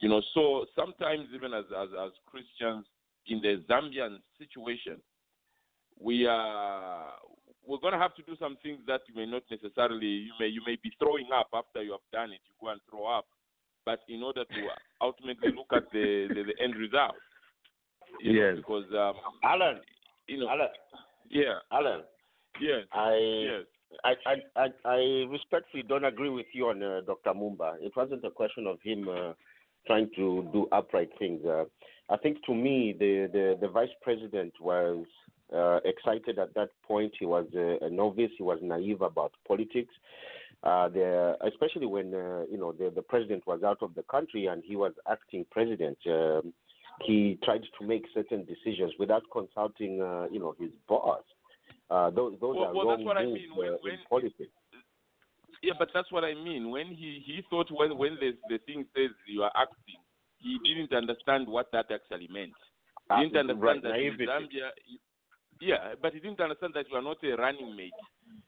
[0.00, 2.86] You know, so sometimes even as, as, as Christians
[3.26, 5.00] in the Zambian situation,
[6.00, 7.12] we are
[7.66, 10.46] we're going to have to do some things that you may not necessarily you may
[10.46, 12.40] you may be throwing up after you have done it.
[12.46, 13.26] You go and throw up,
[13.84, 14.60] but in order to
[15.00, 17.14] ultimately look at the the, the end result,
[18.20, 18.56] you know, Yes.
[18.56, 19.80] because um, Alan,
[20.26, 20.68] you know, Alan,
[21.30, 22.02] yeah, Alan,
[22.60, 23.64] yes, I yes,
[24.04, 24.96] I, I, I, I
[25.30, 27.30] respectfully don't agree with you on uh, Dr.
[27.30, 27.74] Mumba.
[27.80, 29.32] It wasn't a question of him uh,
[29.86, 31.44] trying to do upright things.
[31.44, 31.64] Uh,
[32.10, 35.04] I think to me, the, the, the vice president was
[35.54, 37.12] uh, excited at that point.
[37.18, 38.30] He was uh, a novice.
[38.36, 39.94] He was naive about politics.
[40.62, 44.46] Uh, the, especially when uh, you know the, the president was out of the country
[44.46, 45.98] and he was acting president.
[46.06, 46.52] Um,
[47.04, 51.22] he tried to make certain decisions without consulting, uh, you know, his boss.
[51.90, 53.54] Uh, those those Well- are well, wrong that's what I mean.
[53.56, 54.52] When- when- in politics.
[55.62, 55.74] yeah.
[55.78, 56.70] But that's what I mean.
[56.70, 60.00] When he he thought when when the the thing says you are acting,
[60.38, 62.54] he didn't understand what that actually meant.
[63.10, 64.16] He didn't understand right, that in.
[64.16, 64.70] Zambia,
[65.62, 67.92] yeah, but he didn't understand that you are not a running mate.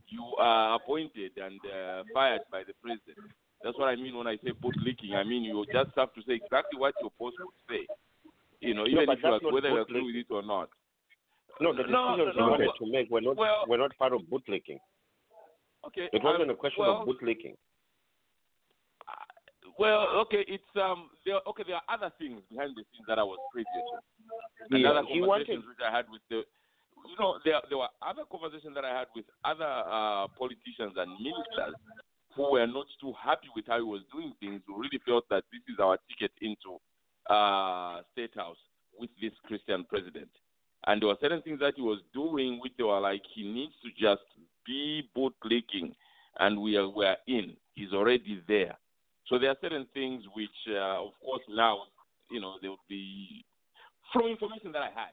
[0.08, 3.18] You are appointed and uh, fired by the president.
[3.62, 5.14] That's what I mean when I say bootlicking.
[5.14, 7.86] I mean you just have to say exactly what your boss would say.
[8.60, 10.68] You know, even but if you are, whether you agree with it or not.
[11.60, 14.12] No, the No, decisions no, we wanted to make were not well- were not part
[14.12, 14.78] of boot bootlicking.
[15.86, 16.08] Okay.
[16.12, 17.54] It wasn't um, a question well, of bootlicking.
[19.78, 21.40] Well, okay, it's um, there.
[21.48, 23.96] Okay, there are other things behind the scenes that I was privy to.
[24.70, 26.42] And Yeah, other he conversations wanted- which I had with the,
[27.06, 31.10] you know, there there were other conversations that I had with other uh, politicians and
[31.20, 31.76] ministers
[32.36, 34.62] who were not too happy with how he was doing things.
[34.66, 36.80] Who really felt that this is our ticket into
[37.30, 38.58] uh, state house
[38.98, 40.30] with this Christian president.
[40.86, 43.72] And there were certain things that he was doing which they were like he needs
[43.82, 44.22] to just
[44.66, 45.94] be bootlicking,
[46.40, 47.56] and we are we are in.
[47.74, 48.76] He's already there.
[49.26, 51.84] So there are certain things which, uh, of course, now
[52.30, 53.44] you know there will be
[54.12, 55.12] from information that I had.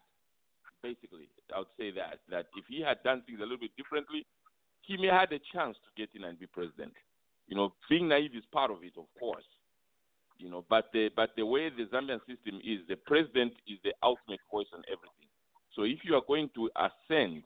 [0.84, 4.26] Basically, I would say that that if he had done things a little bit differently,
[4.82, 6.94] he may have had a chance to get in and be president.
[7.48, 9.46] You know, being naive is part of it, of course.
[10.40, 13.94] You know, but the but the way the Zambian system is, the president is the
[14.02, 15.30] ultimate voice on everything.
[15.76, 17.44] So if you are going to ascend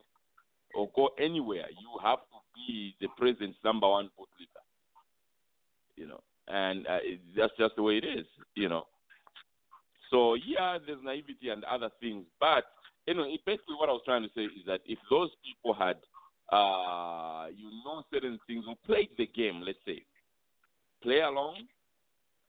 [0.74, 4.64] or go anywhere, you have to be the president's number one bootlicker.
[5.96, 6.98] You know, and uh,
[7.36, 8.26] that's just the way it is.
[8.54, 8.86] You know.
[10.10, 12.64] So yeah, there's naivety and other things, but
[13.08, 15.96] anyway, basically what I was trying to say is that if those people had,
[16.52, 20.02] uh, you know, certain things, who played the game, let's say,
[21.02, 21.66] play along,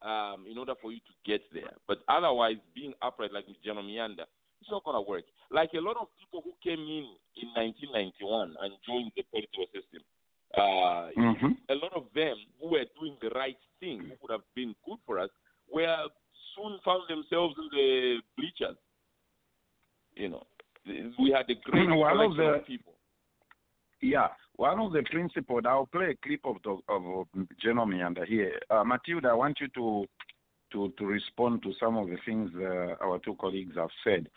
[0.02, 1.74] um, in order for you to get there.
[1.88, 4.26] But otherwise, being upright like General Miyanda,
[4.62, 5.24] it's not gonna work.
[5.52, 7.06] Like a lot of people who came in
[7.38, 10.02] in 1991 and joined the political system,
[10.58, 11.54] uh, Mm-hmm.
[11.70, 14.98] a lot of them who were doing the right thing, who would have been good
[15.06, 15.30] for us,
[15.72, 16.08] were
[16.56, 18.78] soon found themselves in the bleachers.
[20.18, 20.44] You know,
[21.20, 22.94] we had a great One of the- people.
[24.02, 24.28] Yeah,
[24.58, 25.64] one of the principles.
[25.68, 27.26] I'll play a clip of the, of,
[27.60, 28.60] General Miyanda here.
[28.70, 30.06] Uh, Matilda, I want you to
[30.74, 34.30] to to respond to some of the things uh, our two colleagues have said.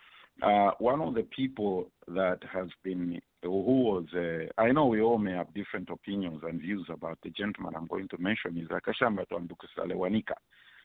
[0.43, 3.51] Uh, one of the people that has been who
[3.83, 7.75] was uh, I know we all may have different opinions and views about the gentleman
[7.77, 10.35] I'm going to mention is Akashambatwa Mbikusita-Lewanika.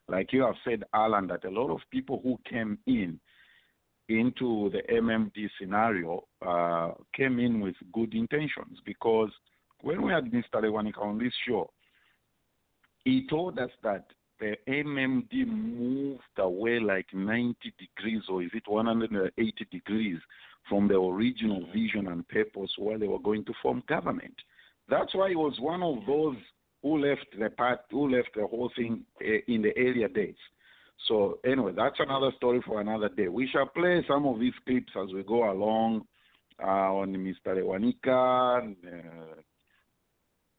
[0.09, 3.19] Like you have said, Alan, that a lot of people who came in
[4.09, 9.29] into the MMD scenario uh, came in with good intentions because
[9.81, 10.55] when we had Mr.
[10.55, 11.71] Lewanika on this show,
[13.03, 14.05] he told us that
[14.39, 20.19] the MMD moved away like 90 degrees or is it 180 degrees
[20.67, 24.33] from the original vision and purpose where they were going to form government.
[24.89, 26.35] That's why he was one of those
[26.81, 30.35] who left the part, who left the whole thing eh, in the earlier days.
[31.07, 33.27] So anyway, that's another story for another day.
[33.27, 36.05] We shall play some of these clips as we go along
[36.61, 37.55] uh, on Mr.
[37.55, 38.75] Lewanika, and,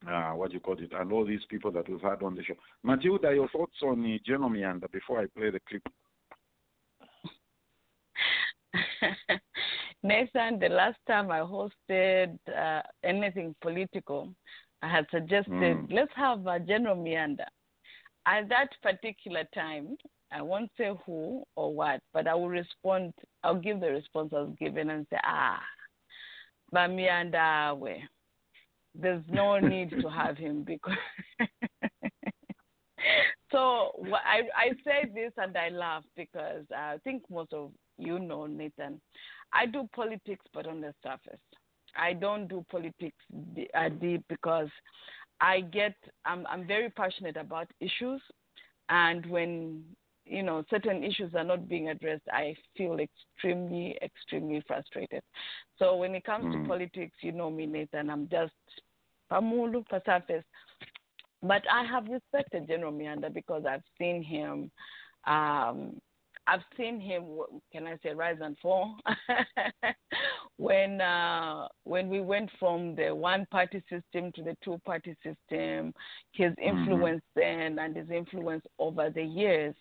[0.07, 2.45] uh, uh, what you call it, and all these people that we've had on the
[2.45, 2.55] show.
[2.85, 5.83] Matilda, your thoughts on uh, General Miyanda before I play the clip?
[10.03, 14.35] Nathan, the last time I hosted uh, anything political,
[14.83, 15.93] I had suggested Mm.
[15.93, 17.47] let's have a General Miyanda.
[18.27, 19.97] At that particular time,
[20.33, 23.15] I won't say who or what, but I will respond.
[23.45, 25.61] I'll give the response I was given and say, ah,
[26.73, 28.03] but Miyanda, we.
[28.95, 30.97] There's no need to have him because.
[33.53, 38.47] so I I say this and I laugh because I think most of you know
[38.47, 39.01] Nathan.
[39.53, 41.41] I do politics, but on the surface.
[41.97, 43.17] I don't do politics
[43.75, 44.69] uh, deep because
[45.41, 45.95] I get.
[46.25, 48.21] I'm I'm very passionate about issues,
[48.89, 49.85] and when
[50.27, 55.23] you know certain issues are not being addressed, I feel extremely extremely frustrated.
[55.79, 56.53] So when it comes Mm.
[56.63, 58.11] to politics, you know me, Nathan.
[58.11, 58.53] I'm just
[59.31, 60.45] pamulu surface.
[61.43, 64.71] But I have respected General Miyanda because I've seen him.
[65.27, 66.01] Um,
[66.49, 67.25] I've seen him.
[67.73, 68.97] Can I say rise and fall?
[70.57, 75.93] when uh, when we went from the one party system to the two party system,
[76.33, 79.75] his influence then and his influence over the years.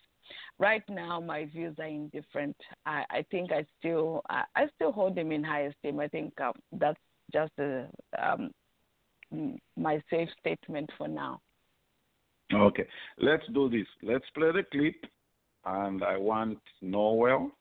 [0.60, 2.56] Right now, my views are indifferent.
[2.86, 6.00] I, I think I still I, I still hold him in high esteem.
[6.00, 7.00] I think um, that's
[7.34, 8.52] just a, um,
[9.76, 11.42] my safe statement for now.
[12.54, 12.86] Okay,
[13.18, 13.88] let's do this.
[14.04, 14.96] Let's play the clip,
[15.66, 17.52] and I want Noel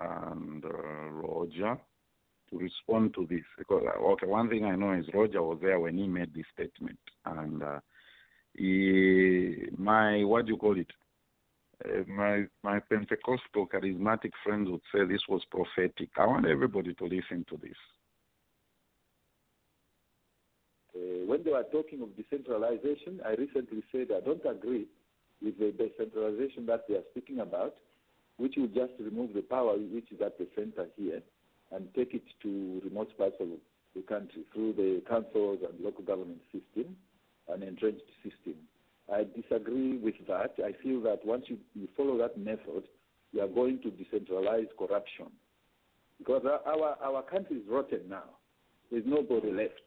[0.00, 0.68] and uh,
[1.10, 1.78] Roger
[2.50, 5.80] to respond to this because uh, okay, one thing I know is Roger was there
[5.80, 7.80] when he made this statement, and uh,
[8.54, 10.90] he, my what do you call it?
[11.84, 16.10] Uh, my my Pentecostal charismatic friends would say this was prophetic.
[16.16, 17.76] I want everybody to listen to this.
[20.94, 24.86] Uh, when they were talking of decentralization, I recently said I don't agree
[25.42, 27.74] with the decentralization that they are speaking about,
[28.36, 31.22] which will just remove the power which is at the center here
[31.72, 33.48] and take it to remote parts of
[33.96, 36.96] the country through the councils and local government system,
[37.48, 38.54] an entrenched system.
[39.10, 40.54] I disagree with that.
[40.64, 42.84] I feel that once you, you follow that method,
[43.32, 45.26] you are going to decentralize corruption.
[46.18, 48.24] Because our, our, country is rotten now.
[48.90, 49.82] There's nobody left,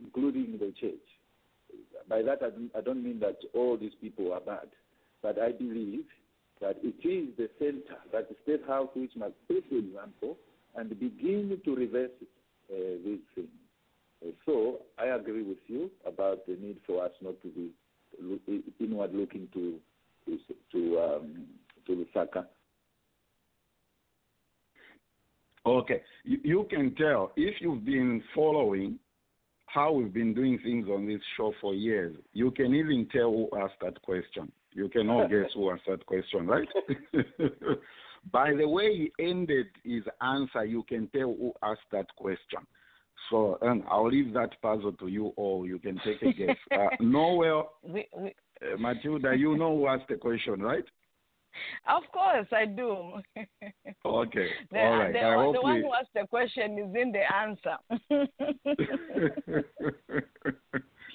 [0.00, 0.94] including the church.
[2.08, 2.40] By that,
[2.76, 4.68] I, don't mean that all these people are bad,
[5.22, 6.04] but I believe
[6.60, 10.36] that it is the center, that the State House, which must take the example
[10.76, 12.74] and begin to reverse uh,
[13.04, 13.48] these things.
[14.44, 17.70] So I agree with you about the need for us not to be
[18.80, 19.78] inward looking to
[20.26, 20.38] to
[20.72, 21.46] to, um,
[21.86, 22.46] to Lusaka.
[25.66, 28.98] Okay, you, you can tell if you've been following
[29.66, 32.16] how we've been doing things on this show for years.
[32.32, 34.50] You can even tell who asked that question.
[34.72, 36.68] You can all guess who asked that question, right?
[38.32, 42.60] By the way he ended his answer, you can tell who asked that question.
[43.30, 45.66] So and I'll leave that puzzle to you all.
[45.66, 46.56] You can take a guess.
[46.72, 50.84] Uh, Noel, We, we, uh, Matilda, you know who asked the question, right?
[51.88, 53.14] of course, I do.
[54.04, 54.48] Okay.
[54.72, 55.12] the, all right.
[55.12, 57.76] the, I hope the one we- who asked the question is in the answer.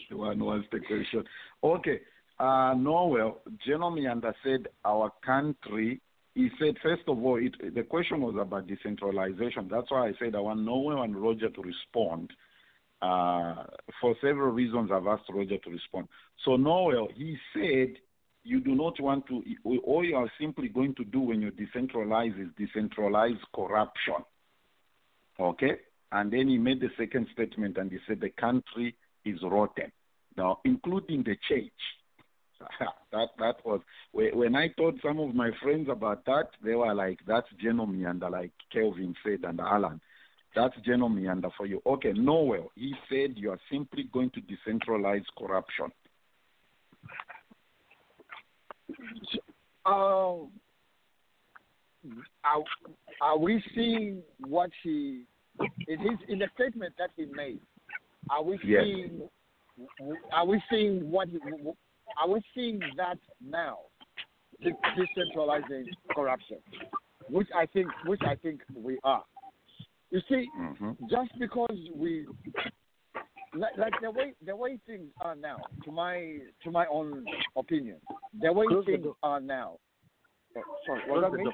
[0.09, 1.23] the one who asked the question.
[1.63, 2.01] Okay.
[2.39, 6.01] Uh, Noel, General Miyanda said our country,
[6.35, 9.67] he said, first of all, it, the question was about decentralization.
[9.69, 12.31] That's why I said I want Noel and Roger to respond.
[13.01, 13.65] Uh,
[13.99, 16.07] for several reasons, I've asked Roger to respond.
[16.43, 17.97] So, Noel, he said,
[18.43, 19.43] you do not want to,
[19.85, 24.25] all you are simply going to do when you decentralize is decentralize corruption.
[25.39, 25.73] Okay?
[26.11, 29.91] And then he made the second statement and he said the country is rotten.
[30.35, 31.71] Now, including the church.
[33.11, 37.19] that that was when I told some of my friends about that, they were like,
[37.27, 39.99] "That's General Miyanda," like Kelvin said and Alan.
[40.55, 41.81] That's General Miyanda for you.
[41.85, 45.91] Okay, Noel, he said you are simply going to decentralize corruption.
[49.85, 50.51] Um,
[52.43, 52.63] are,
[53.21, 55.23] are we seeing what he
[55.87, 57.59] in his in the statement that he made?
[58.29, 58.83] Are we Yes.
[58.83, 59.21] seeing?
[60.31, 61.29] Are we seeing what?
[61.29, 61.39] He,
[62.21, 63.77] are we seeing that now?
[64.61, 65.85] de- Decentralizing
[66.15, 66.57] corruption,
[67.29, 69.23] which I think, which I think we are.
[70.11, 70.91] You see, Mm-hmm.
[71.09, 72.25] just because we
[73.55, 77.97] like, like the way the way things are now, to my to my own opinion,
[78.41, 79.15] the way Close things door.
[79.23, 79.77] are now.
[80.55, 81.43] Oh, sorry, what was that the me?
[81.45, 81.53] door.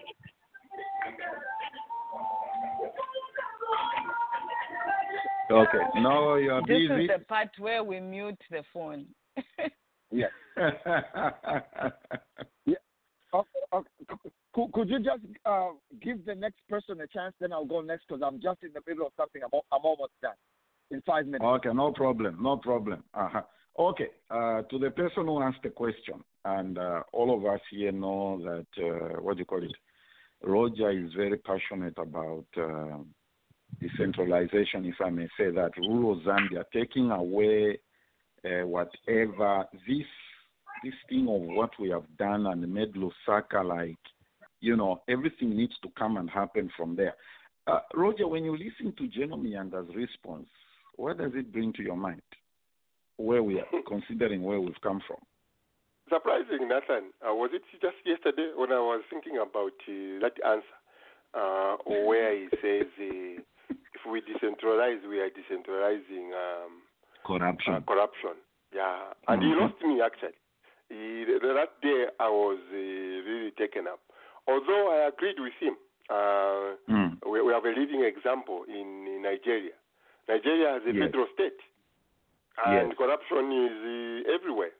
[5.51, 7.03] Okay, no, you are this busy.
[7.05, 9.05] is the part where we mute the phone.
[10.11, 10.31] Yes.
[13.31, 13.83] Oh, oh,
[14.53, 15.69] could, could you just uh,
[16.01, 17.33] give the next person a chance?
[17.39, 19.41] Then I'll go next because I'm just in the middle of something.
[19.43, 20.33] I'm, I'm almost done
[20.89, 21.43] in five minutes.
[21.43, 23.03] Okay, no problem, no problem.
[23.13, 23.41] Uh-huh.
[23.77, 27.91] Okay, uh, to the person who asked the question, and uh, all of us here
[27.91, 29.71] know that, uh, what do you call it?
[30.41, 32.97] Roger is very passionate about uh,
[33.79, 37.79] decentralization, if I may say that, rural Zambia, taking away
[38.43, 40.05] uh, whatever this
[40.83, 43.97] this thing of what we have done and made Lusaka like,
[44.61, 47.15] you know, everything needs to come and happen from there.
[47.67, 50.47] Uh, Roger, when you listen to General Miyanda's response,
[50.95, 52.21] what does it bring to your mind?
[53.17, 55.17] Where we are, considering where we've come from.
[56.09, 57.11] Surprising, Nathan.
[57.21, 60.77] Uh, was it just yesterday when I was thinking about uh, that answer,
[61.35, 66.81] uh, where he says uh, if we decentralize, we are decentralizing um,
[67.25, 67.73] Corruption.
[67.75, 68.41] uh, corruption.
[68.73, 69.59] Yeah, and he Mhm.
[69.61, 70.33] lost me actually.
[70.89, 73.99] That day I was uh, really taken up.
[74.47, 75.75] Although I agreed with him,
[76.09, 77.17] uh, Mm.
[77.29, 79.73] we, we have a living example in, in Nigeria.
[80.27, 81.09] Nigeria has a Yes.
[81.09, 81.59] federal state,
[82.65, 82.97] and Yes.
[82.97, 84.71] corruption is uh, everywhere.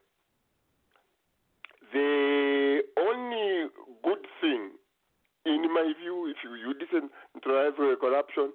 [1.92, 3.68] The only
[4.02, 4.70] good thing,
[5.46, 8.52] in my view, if you, you decentralize uh, corruption,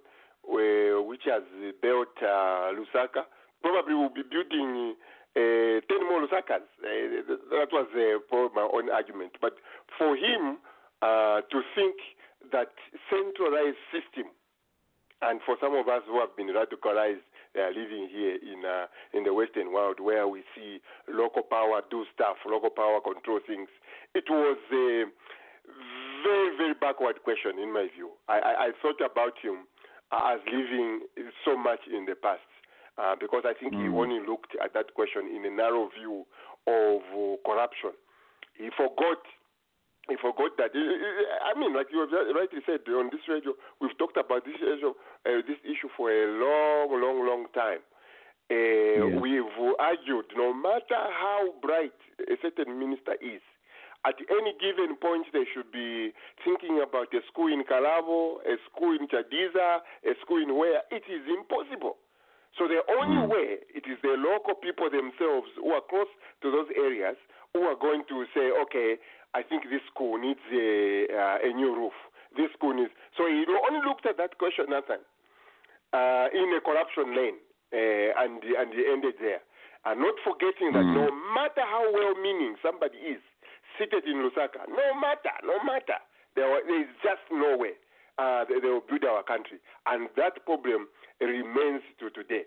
[0.48, 3.24] uh, which has uh, built uh, Lusaka,
[3.62, 4.96] probably will be building
[5.36, 6.64] uh, 10 more Lusakas.
[6.80, 9.34] Uh, that was uh, my own argument.
[9.42, 9.54] But
[9.98, 10.58] for him
[11.02, 11.96] uh, to think
[12.52, 12.72] that
[13.10, 14.32] centralized system,
[15.22, 17.24] and for some of us who have been radicalized,
[17.56, 22.06] uh, living here in uh, in the Western world, where we see local power do
[22.14, 23.70] stuff, local power control things.
[24.14, 25.06] It was a
[26.24, 28.12] very very backward question in my view.
[28.28, 29.68] I, I, I thought about him
[30.12, 31.08] as living
[31.44, 32.44] so much in the past.
[32.98, 33.98] Uh, because I think he Mm.
[34.00, 36.26] only looked at that question in a narrow view
[36.66, 37.92] of uh, corruption.
[38.56, 39.20] He forgot.
[40.08, 40.72] He forgot that.
[40.74, 44.94] I mean, like you have rightly said on this radio, we've talked about this issue,
[45.26, 47.80] uh, this issue for a long, long, long time.
[48.50, 49.20] Uh, Yes.
[49.20, 51.98] We've argued, no matter how bright
[52.32, 53.42] a certain minister is,
[54.06, 56.14] at any given point they should be
[56.46, 60.84] thinking about a school in Kalabo, a school in Chadiza, a school in where.
[60.92, 61.98] It is impossible.
[62.58, 63.30] So the only Mm.
[63.30, 66.08] way it is the local people themselves who are close
[66.42, 67.18] to those areas
[67.54, 68.98] who are going to say, okay,
[69.34, 71.94] I think this school needs a, uh, a new roof.
[72.36, 72.92] This school needs.
[73.18, 75.00] So he only looked at that question, Nathan,
[75.94, 77.38] uh, in a corruption lane,
[77.74, 79.42] uh, and and he ended there.
[79.86, 80.94] And not forgetting that Mm.
[80.96, 83.22] no matter how well-meaning somebody is
[83.78, 85.98] seated in Lusaka, no matter, no matter,
[86.36, 87.74] there, there is just no way
[88.18, 90.88] uh, they, they will build our country, and that problem
[91.22, 92.44] remains to today.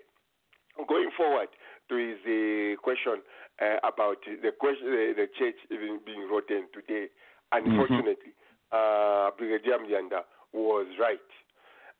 [0.87, 1.49] Going forward
[1.89, 3.21] to his uh, question
[3.61, 7.07] uh, about the question, the church even being rotten today,
[7.51, 8.33] unfortunately,
[8.71, 11.19] uh, Brigadier Miyanda was right.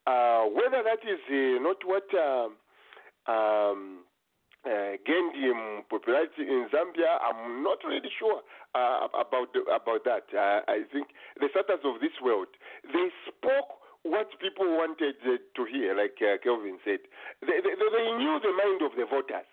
[0.07, 2.55] Uh, whether that is uh, not what um,
[3.27, 3.99] um,
[4.65, 8.41] uh, gained him popularity in Zambia, I'm not really sure
[8.75, 10.27] uh, about the, about that.
[10.33, 11.07] Uh, I think
[11.39, 12.47] the starters of this world
[12.83, 17.03] they spoke what people wanted uh, to hear, like uh, Kelvin said.
[17.41, 19.47] They, they, they knew the mind of the voters.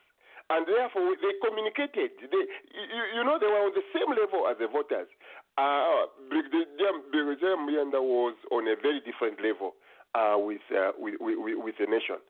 [0.48, 2.14] And therefore, they communicated.
[2.22, 5.10] They, you, you know, they were on the same level as the voters.
[5.58, 9.74] Uh, Brigadier Miyanda was on a very different level
[10.14, 12.22] uh, with, uh, with, with, with the nation.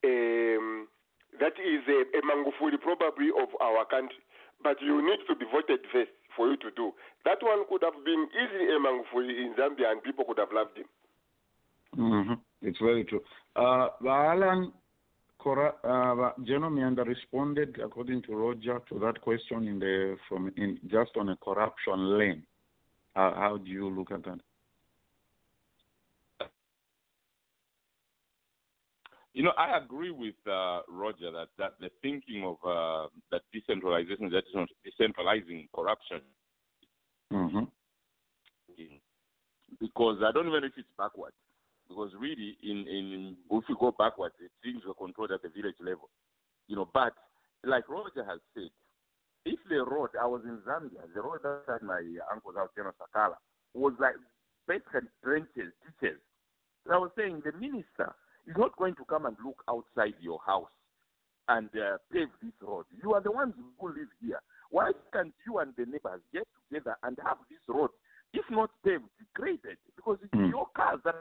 [0.00, 0.88] Um,
[1.36, 4.24] that is a, a Magufuli probably of our country.
[4.64, 6.96] But you need to be voted first for you to do.
[7.28, 10.78] That one could have been easily a Magufuli in Zambia and people could have loved
[10.78, 10.88] him.
[11.98, 13.20] Hmm It's very true.
[13.56, 14.72] Uh, Alan
[15.38, 20.78] Cora, uh, General Miyanda responded, according to Roger, to that question in the from in
[20.86, 22.42] just on a corruption lane.
[23.16, 24.38] Uh, how do you look at that?
[29.34, 34.30] You know, I agree with uh, Roger that, that the thinking of uh, that decentralization,
[34.30, 36.20] that is not decentralizing corruption,
[37.30, 37.64] hmm
[39.80, 41.36] because I don't even know if it's backwards.
[41.88, 46.10] Because really, in, in if you go backwards, things were controlled at the village level.
[46.66, 47.14] You know, but
[47.64, 48.68] like Roger has said,
[49.44, 53.36] if the road, I was in Zambia, the road outside my uncle's house, General Sakala,
[53.72, 54.14] was like
[54.66, 56.20] basically trenches, ditches.
[56.86, 58.14] So I was saying the minister
[58.46, 60.68] is not going to come and look outside your house
[61.48, 62.84] and uh, pave this road.
[63.02, 64.40] You are the ones who live here.
[64.70, 67.90] Why can't you and the neighbors get together and have this road,
[68.34, 69.78] if not paved, graded?
[69.96, 70.50] Because it's Mm.
[70.50, 71.14] your cars that.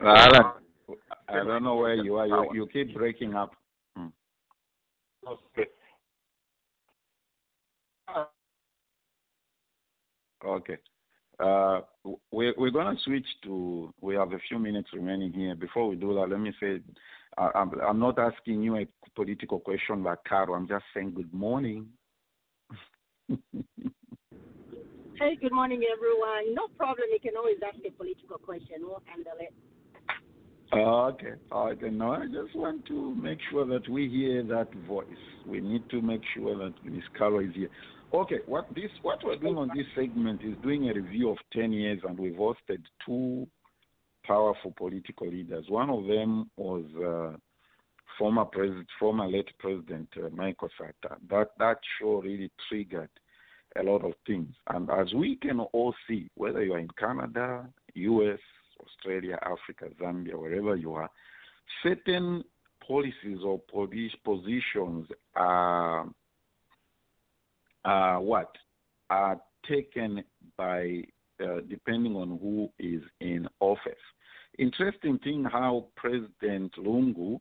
[0.00, 0.44] Alan,
[1.28, 2.26] I don't know where you are.
[2.26, 3.52] You, you keep breaking up.
[5.26, 5.68] Okay.
[10.44, 10.76] Okay.
[11.40, 11.80] Uh,
[12.32, 15.54] we're, we're going to switch to, we have a few minutes remaining here.
[15.54, 16.80] Before we do that, let me say,
[17.36, 20.54] I, I'm, I'm not asking you a political question like Caro.
[20.54, 21.86] I'm just saying good morning.
[25.18, 26.54] Hey, good morning, everyone.
[26.54, 27.08] No problem.
[27.12, 28.76] You can always ask a political question.
[28.82, 29.52] We'll handle it.
[30.72, 31.32] Oh, okay.
[31.50, 31.90] Okay.
[31.90, 35.06] No, I just want to make sure that we hear that voice.
[35.44, 37.68] We need to make sure that Miss Carol is here.
[38.14, 38.38] Okay.
[38.46, 41.98] What this what we're doing on this segment is doing a review of ten years,
[42.06, 43.48] and we've hosted two
[44.24, 45.64] powerful political leaders.
[45.68, 47.36] One of them was uh,
[48.18, 51.16] former president, former late president uh, Michael Sata.
[51.28, 53.10] That that show really triggered
[53.78, 54.48] a lot of things.
[54.68, 58.38] And as we can all see, whether you are in Canada, U.S.,
[58.84, 61.10] Australia, Africa, Zambia, wherever you are,
[61.82, 62.44] certain
[62.86, 65.06] policies or posi- positions
[65.36, 66.06] are,
[67.84, 68.52] are what
[69.10, 70.24] are taken
[70.56, 71.02] by
[71.42, 73.92] uh, depending on who is in office.
[74.58, 77.40] Interesting thing how President Lungu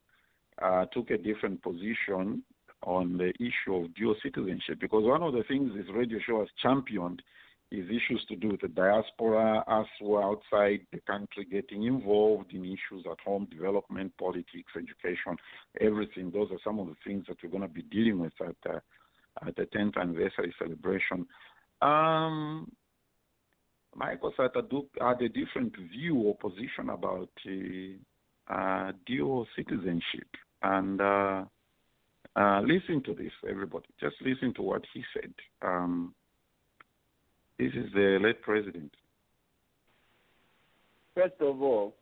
[0.61, 2.43] uh, took a different position
[2.84, 6.49] on the issue of dual citizenship because one of the things this radio show has
[6.61, 7.21] championed
[7.71, 12.53] is issues to do with the diaspora, us who are outside the country getting involved
[12.53, 15.36] in issues at home, development, politics, education,
[15.82, 16.32] everything.
[16.32, 18.80] Those are some of the things that we're going to be dealing with at, uh,
[19.45, 21.28] at the 10th anniversary celebration.
[21.82, 22.71] Um,
[23.95, 24.63] Michael Sata
[25.01, 30.28] had a different view or position about uh, uh, dual citizenship.
[30.61, 31.01] And
[32.38, 33.88] uh, listen to this, everybody.
[33.99, 35.33] Just listen to what he said.
[35.61, 36.13] Um,
[37.57, 38.91] this is the late president.
[41.15, 41.95] First of all,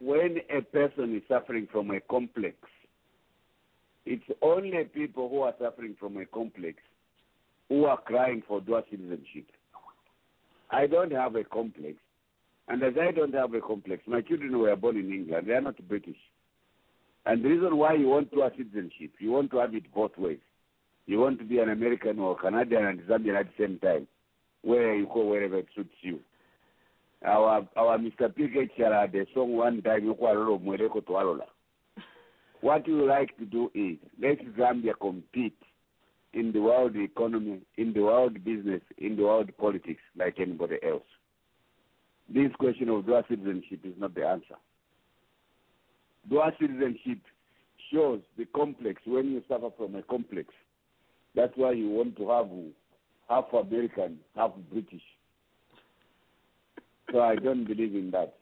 [0.00, 2.56] when a person is suffering from a complex,
[4.04, 6.76] it's only people who are suffering from a complex
[7.68, 9.46] who are crying for dual citizenship.
[10.70, 11.96] I don't have a complex.
[12.68, 15.46] And as I don't have a complex, my children were born in England.
[15.46, 16.18] They are not British.
[17.28, 20.38] And the reason why you want dual citizenship, you want to have it both ways.
[21.04, 24.08] You want to be an American or Canadian and Zambian at the same time,
[24.62, 26.20] where you go wherever it suits you.
[27.22, 28.34] Our our Mr.
[28.34, 28.70] P.K.
[28.78, 30.06] had a song one time,
[32.62, 35.58] What we like to do is let Zambia compete
[36.32, 41.02] in the world economy, in the world business, in the world politics like anybody else.
[42.32, 44.56] This question of dual citizenship is not the answer.
[46.28, 47.18] Dual citizenship
[47.92, 50.48] shows the complex when you suffer from a complex.
[51.34, 52.48] That's why you want to have
[53.28, 55.02] half American, half British.
[57.12, 58.34] So I don't believe in that,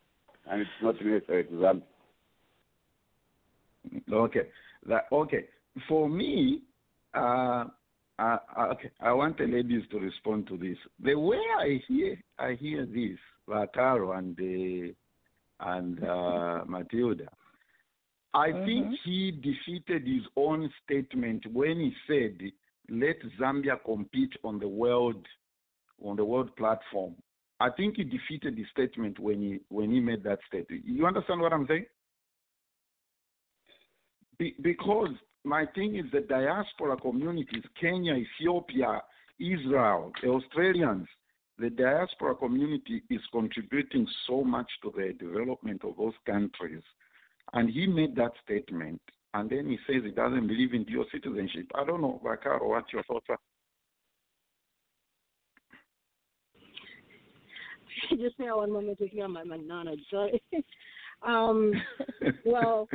[0.50, 1.82] and it's not necessary to them.
[4.12, 4.48] Okay,
[4.88, 5.44] that, okay.
[5.88, 6.62] For me,
[7.14, 7.64] uh,
[8.18, 8.38] uh,
[8.72, 10.76] okay, I want the ladies to respond to this.
[11.04, 13.18] The way I hear, I hear this,
[13.48, 14.92] Vataro and uh,
[15.60, 17.28] and uh, Matilda,
[18.36, 18.66] I mm-hmm.
[18.66, 22.38] think he defeated his own statement when he said,
[22.90, 25.26] "Let Zambia compete on the world,
[26.04, 27.14] on the world platform."
[27.60, 30.84] I think he defeated the statement when he when he made that statement.
[30.84, 31.86] You understand what I'm saying?
[34.38, 35.14] Be, because
[35.44, 39.00] my thing is the diaspora communities, Kenya, Ethiopia,
[39.40, 41.08] Israel, the Australians,
[41.58, 46.82] the diaspora community is contributing so much to the development of those countries.
[47.52, 49.00] And he made that statement.
[49.34, 51.70] And then he says he doesn't believe in dual citizenship.
[51.74, 53.38] I don't know, Vakaro, what your thoughts are.
[58.16, 60.02] Just now, one moment me on my McDonald's.
[60.10, 60.42] Sorry.
[61.22, 61.72] um,
[62.44, 62.88] well,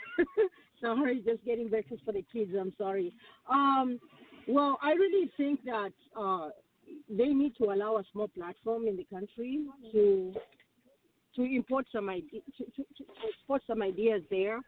[0.80, 2.52] sorry, just getting breakfast for the kids.
[2.58, 3.12] I'm sorry.
[3.50, 3.98] Um,
[4.46, 6.48] well, I really think that uh,
[7.08, 10.34] they need to allow a small platform in the country to
[11.36, 14.60] to import some ide- to, to, to export some ideas there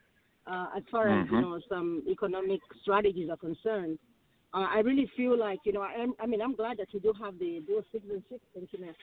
[0.46, 1.34] uh, as far as Mm-hmm.
[1.34, 3.98] you know some economic strategies are concerned.
[4.52, 7.12] Uh, I really feel like you know I, I mean I'm glad that we do
[7.22, 8.40] have the dual citizenship.
[8.54, 8.94] Thank you, ma'am.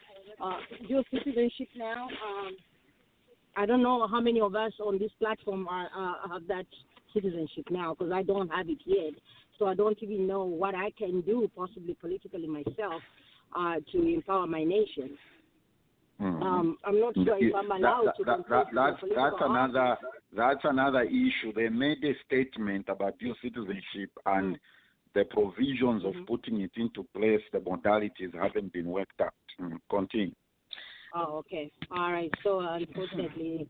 [0.41, 0.57] Uh,
[0.87, 2.07] dual citizenship now.
[2.07, 2.57] Um,
[3.55, 6.65] I don't know how many of us on this platform are uh, have that
[7.13, 9.13] citizenship now because I don't have it yet.
[9.59, 13.01] So I don't even know what I can do, possibly politically myself,
[13.55, 15.17] uh, to empower my nation.
[16.21, 16.43] Mhm.
[16.43, 19.97] Um, I'm not sure if I'm allowed that, to that, that, that's, that's another
[20.33, 21.51] that's another issue.
[21.55, 24.59] They made a statement about dual citizenship and
[25.15, 27.41] the provisions of putting it into place.
[27.51, 29.33] The modalities haven't been worked out.
[29.59, 30.35] Mm, Continue.
[31.15, 31.71] Oh, okay.
[31.89, 32.31] All right.
[32.43, 33.67] So unfortunately,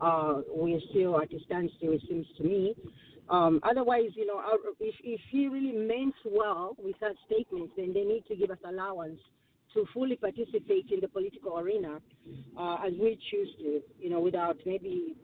[0.00, 1.92] uh, we're still at a standstill.
[1.92, 2.74] It seems to me.
[3.30, 4.42] Um, otherwise, you know,
[4.80, 8.58] if if he really meant well with that statement, then they need to give us
[8.66, 9.20] allowance
[9.74, 11.98] to fully participate in the political arena
[12.58, 13.80] uh, as we choose to.
[13.98, 15.16] You know, without maybe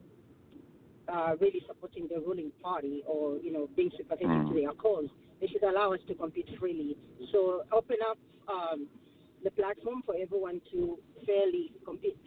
[1.09, 4.55] uh, really supporting the ruling party or you know being sympathetic to Mm.
[4.63, 5.09] their cause.
[5.41, 6.97] They should allow us to compete freely.
[7.33, 8.19] So open up
[8.49, 8.89] um,
[9.45, 12.19] the platform for everyone to fairly compete.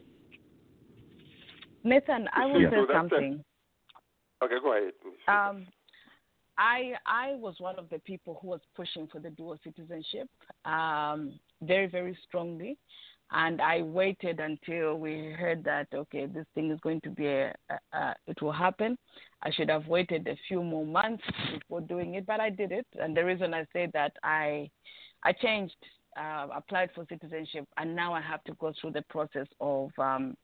[1.84, 2.70] Nathan, I will Yeah.
[2.70, 2.94] say So that's it.
[3.12, 3.44] something.
[4.44, 4.94] Okay, go ahead.
[5.28, 5.68] Um,
[6.58, 10.30] I I was one of the people who was pushing for the dual citizenship
[10.66, 12.78] um, very very strongly,
[13.32, 17.54] and I waited until we heard that okay this thing is going to be a,
[17.70, 18.98] a, a it will happen.
[19.44, 22.88] I should have waited a few more months before doing it, but I did it,
[23.00, 24.70] and the reason I say that I
[25.24, 25.76] I changed
[26.18, 30.36] uh, applied for citizenship, and now I have to go through the process of um,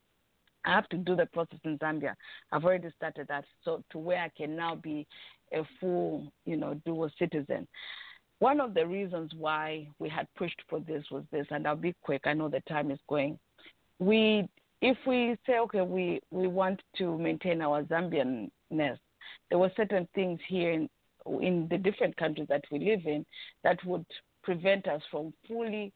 [0.66, 2.14] I have to do the process in Zambia.
[2.52, 5.08] I've already started that, so to where I can now be
[5.54, 7.68] a full, you know, dual citizen.
[8.40, 11.96] One of the reasons why we had pushed for this was this, and I'll be
[12.04, 12.22] quick.
[12.26, 13.40] I know the time is going.
[14.00, 14.48] We,
[14.82, 19.00] if we say, okay, we we want to maintain our Zambianness,
[19.50, 20.90] there were certain things here in
[21.42, 23.26] in the different countries that we live in
[23.64, 24.06] that would
[24.44, 25.92] prevent us from fully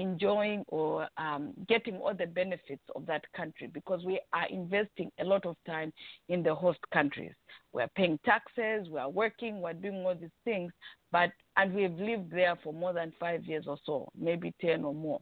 [0.00, 5.24] enjoying or um, getting all the benefits of that country because we are investing a
[5.24, 5.92] lot of time
[6.28, 7.32] in the host countries.
[7.72, 10.72] We're paying taxes, we are working, we're doing all these things,
[11.12, 14.94] but and we've lived there for more than five years or so, maybe ten or
[14.94, 15.20] more.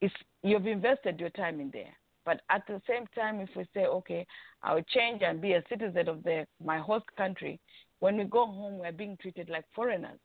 [0.00, 1.94] It's, you've invested your time in there.
[2.24, 4.26] But at the same time, if we say, okay,
[4.62, 7.60] I'll change and be a citizen of the, my host country,
[8.00, 10.18] when we go home, we're being treated like foreigners.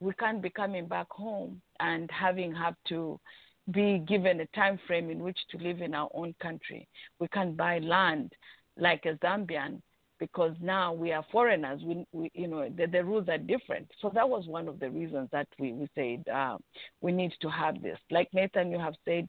[0.00, 3.20] We can't be coming back home and having have to
[3.70, 6.88] be given a time frame in which to live in our own country.
[7.18, 8.32] We can't buy land
[8.76, 9.82] like a Zambian
[10.18, 11.80] because now we are foreigners.
[11.84, 13.88] We, we you know, the, the, rules are different.
[14.00, 16.56] So that was one of the reasons that we, we said uh,
[17.00, 17.98] we need to have this.
[18.10, 19.26] Like Nathan, you have said,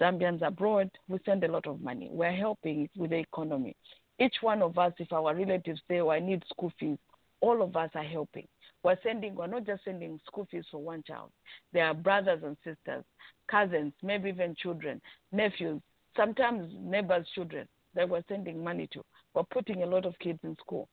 [0.00, 2.08] Zambians abroad, we send a lot of money.
[2.10, 3.74] We're helping with the economy.
[4.18, 6.98] Each one of us, if our relatives say, oh, I need school fees,
[7.40, 8.46] all of us are helping.
[8.82, 11.30] We're sending, we're not just sending school fees for one child.
[11.72, 13.04] There are brothers and sisters,
[13.50, 15.00] cousins, maybe even children,
[15.32, 15.80] nephews,
[16.16, 19.02] sometimes neighbors' children that we're sending money to.
[19.34, 20.88] We're putting a lot of kids in school.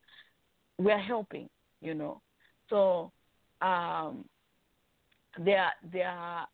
[0.77, 1.49] We're helping,
[1.81, 2.21] you know.
[2.69, 3.11] So
[3.61, 4.25] um,
[5.37, 6.45] there, there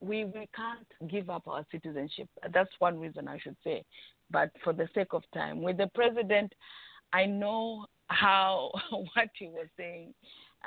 [0.00, 2.28] we we can't give up our citizenship.
[2.52, 3.84] That's one reason I should say.
[4.30, 6.52] But for the sake of time, with the president,
[7.12, 10.14] I know how what he was saying,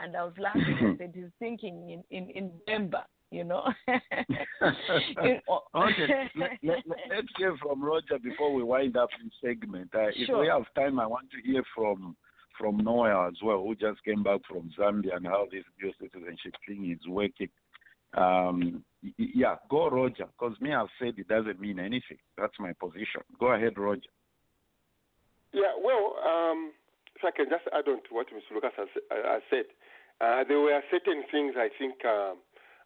[0.02, 0.78] and I was laughing.
[0.82, 3.04] I said he's thinking in in in November.
[3.32, 3.64] You know.
[3.88, 5.42] okay,
[6.36, 9.90] let, let, let's hear from Roger before we wind up this segment.
[9.94, 10.42] Uh, if sure.
[10.42, 12.16] we have time, I want to hear from
[12.60, 16.54] from Noah as well, who just came back from Zambia and how this dual citizenship
[16.68, 17.50] thing is working.
[18.16, 18.84] Um,
[19.18, 22.20] yeah, go Roger, because me I've said it doesn't mean anything.
[22.38, 23.22] That's my position.
[23.40, 24.02] Go ahead, Roger.
[25.52, 26.83] Yeah, well, um, if
[27.24, 28.56] I can just add on to what Mr.
[28.56, 29.68] Lucas has, uh, has said,
[30.22, 32.38] uh, there were certain things I think uh,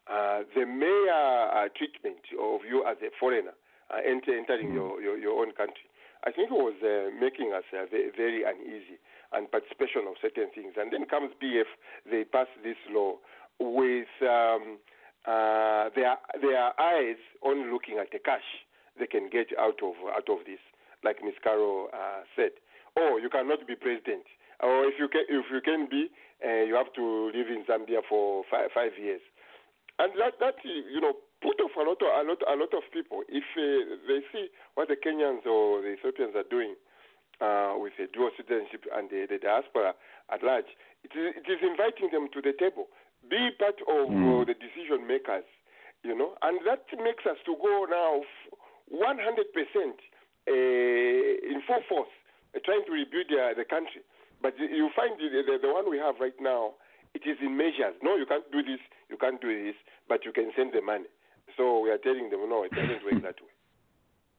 [0.08, 3.54] uh, the mere uh, treatment of you as a foreigner
[3.90, 4.74] uh, enter, entering mm.
[4.74, 5.86] your, your, your, own country,
[6.24, 8.98] I think it was uh, making us very, very uneasy
[9.32, 10.74] and participation of certain things.
[10.76, 11.68] And then comes PF,
[12.10, 13.16] they pass this law
[13.58, 14.08] with.
[14.22, 14.78] Um,
[15.26, 18.64] uh, their their eyes only looking at the cash
[18.98, 20.62] they can get out of out of this,
[21.04, 21.34] like Ms.
[21.42, 22.52] Carol uh, said.
[22.98, 24.26] Oh, you cannot be president,
[24.58, 26.10] or if you can if you can be,
[26.42, 29.22] uh, you have to live in Zambia for five, five years,
[30.02, 32.82] and that that you know put off a lot of a lot a lot of
[32.90, 33.22] people.
[33.30, 36.74] If uh, they see what the Kenyans or the Ethiopians are doing.
[37.38, 39.94] Uh, with a dual citizenship and the, the diaspora
[40.34, 40.66] at large,
[41.06, 42.90] it is, it is inviting them to the table.
[43.30, 44.18] Be part of mm.
[44.18, 45.46] uh, the decision makers,
[46.02, 48.26] you know, and that makes us to go now
[48.90, 52.17] 100% uh, in full force
[52.64, 54.02] trying to rebuild the country.
[54.40, 56.74] But you find the, the, the one we have right now,
[57.14, 57.96] it is in measures.
[58.02, 59.74] No, you can't do this, you can't do this,
[60.08, 61.10] but you can send the money.
[61.56, 63.52] So we are telling them, no, it doesn't work that way.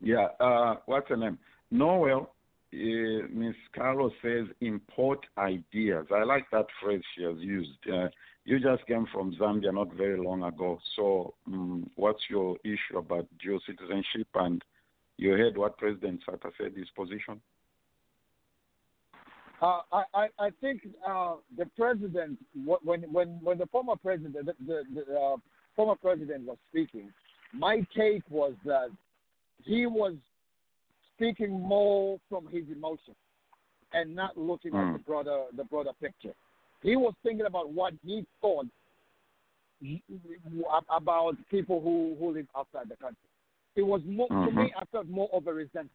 [0.02, 1.38] Yeah, uh, what's her name?
[1.72, 2.32] Noel,
[2.74, 3.56] uh, Ms.
[3.76, 6.06] Carlos says import ideas.
[6.14, 7.78] I like that phrase she has used.
[7.92, 8.08] Uh,
[8.46, 10.80] you just came from Zambia not very long ago.
[10.96, 14.28] So, um, what's your issue about dual citizenship?
[14.36, 14.64] And
[15.18, 17.42] you heard what President Sata said his position.
[19.62, 19.82] Uh,
[20.14, 25.20] I, I think uh, the president, when when when the former president, the, the, the
[25.20, 25.36] uh,
[25.76, 27.12] former president was speaking,
[27.54, 28.90] my take was that
[29.64, 30.14] he was
[31.16, 33.16] speaking more from his emotion
[33.92, 34.88] and not looking mm.
[34.88, 36.34] at the broader the broader picture.
[36.82, 38.68] He was thinking about what he thought
[40.90, 43.18] about people who, who live outside the country.
[43.76, 44.78] It was more, to me, Mm-hmm.
[44.78, 45.92] I felt more of a resentment.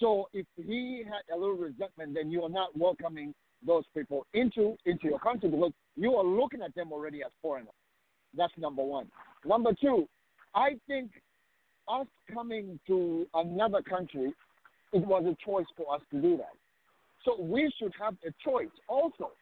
[0.00, 3.34] So if he had a little resentment, then you are not welcoming
[3.66, 7.74] those people into into your country because you are looking at them already as foreigners.
[8.36, 9.08] That's number one.
[9.44, 10.08] Number two,
[10.54, 11.10] I think
[11.88, 14.32] us coming to another country,
[14.92, 16.52] it was a choice for us to do that.
[17.24, 19.32] So we should have a choice also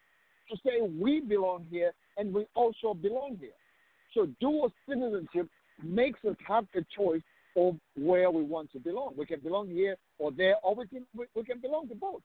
[0.50, 3.50] to say we belong here and we also belong here.
[4.14, 5.48] So dual citizenship
[5.82, 7.22] makes us have a choice
[7.56, 9.14] of where we want to belong.
[9.16, 12.22] We can belong here or there, or we can we, we can belong to both.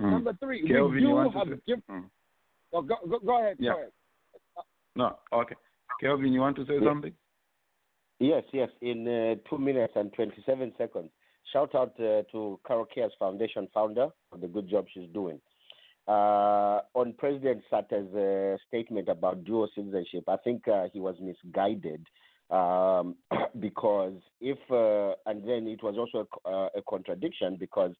[0.00, 0.10] Mm.
[0.12, 2.04] Number three, Kelvin, we you do want to have say- different.
[2.04, 2.10] Mm.
[2.72, 3.56] Oh, go, go, go ahead.
[3.58, 3.72] Yeah.
[3.72, 3.90] Go ahead.
[4.96, 5.54] No, okay.
[6.00, 6.88] Kelvin, you want to say Yeah.
[6.88, 7.12] something?
[8.18, 8.68] Yes, yes.
[8.82, 11.10] In uh, two minutes and 27 seconds.
[11.52, 15.40] Shout out uh, to Carol Cares Foundation founder for the good job she's doing.
[16.06, 22.04] Uh, on President Sata's uh, statement about dual citizenship, I think uh, he was misguided
[22.50, 23.16] um,
[23.60, 27.92] because if, uh, and then it was also a, uh, a contradiction because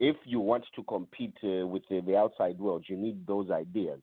[0.00, 4.00] if you want to compete uh, with uh, the outside world, you need those ideas.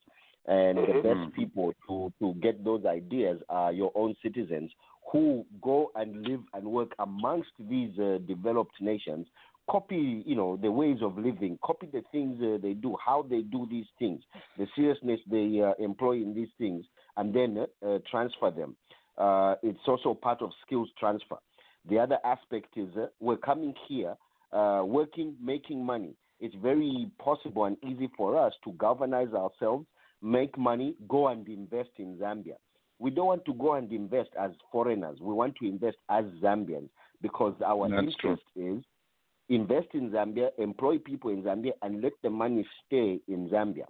[0.48, 1.08] And the Mm-hmm.
[1.08, 4.72] best people to, to get those ideas are your own citizens
[5.12, 9.28] who go and live and work amongst these uh, developed nations,
[9.70, 13.42] copy, you know, the ways of living, copy the things uh, they do, how they
[13.42, 14.22] do these things,
[14.58, 16.86] the seriousness they uh, employ in these things,
[17.18, 18.76] and then uh, transfer them.
[19.22, 21.38] Uh, it's also part of skills transfer.
[21.88, 24.16] The other aspect is uh, we're coming here,
[24.52, 26.16] uh, working, making money.
[26.40, 29.86] It's very possible and easy for us to galvanize ourselves,
[30.24, 32.56] make money, go and invest in Zambia.
[32.98, 35.20] We don't want to go and invest as foreigners.
[35.22, 36.90] We want to invest as Zambians
[37.22, 38.32] because our That's true.
[38.32, 38.84] interest is
[39.50, 43.86] invest in Zambia, employ people in Zambia, and let the money stay in Zambia.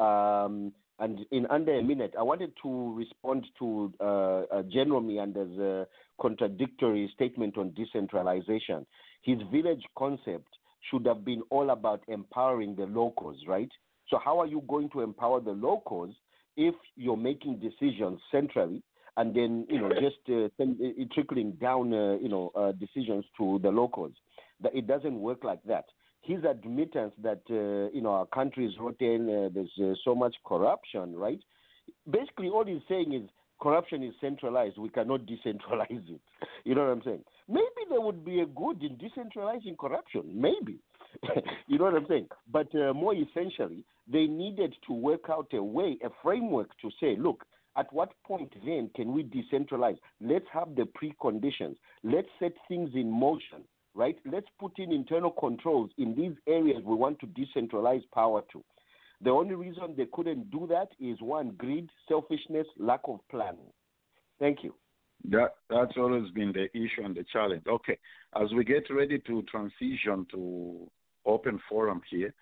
[0.00, 0.72] Um,
[1.02, 5.84] and in under a minute, I wanted to respond to uh, uh, General Miyanda's uh,
[6.20, 8.86] contradictory statement on decentralization.
[9.22, 10.46] His village concept
[10.88, 13.70] should have been all about empowering the locals, right?
[14.10, 16.14] So, how are you going to empower the locals
[16.56, 18.80] if you're making decisions centrally
[19.16, 23.24] and then, you know, just uh, send, uh, trickling down, uh, you know, uh, decisions
[23.38, 24.12] to the locals?
[24.60, 25.86] That it doesn't work like that
[26.22, 30.34] his admittance that uh, you know our country is rotten, uh, there's uh, so much
[30.46, 31.40] corruption, right?
[32.10, 33.28] Basically, all he's saying is
[33.60, 34.78] corruption is centralized.
[34.78, 36.20] We cannot decentralize it.
[36.64, 37.24] You know what I'm saying?
[37.48, 40.22] Maybe there would be a good in decentralizing corruption.
[40.34, 40.78] Maybe.
[41.66, 42.28] you know what I'm saying?
[42.50, 47.16] But uh, more essentially, they needed to work out a way, a framework to say,
[47.18, 47.44] look,
[47.76, 49.98] at what point then can we decentralize?
[50.20, 51.76] Let's have the preconditions.
[52.02, 53.64] Let's set things in motion
[53.94, 54.16] right?
[54.30, 58.62] Let's put in internal controls in these areas we want to decentralize power to.
[59.22, 63.70] The only reason they couldn't do that is one, greed, selfishness, lack of planning.
[64.40, 64.74] Thank you.
[65.30, 67.62] That that's always been the issue and the challenge.
[67.68, 67.96] Okay,
[68.34, 70.90] as we get ready to transition to
[71.24, 72.34] open forum here,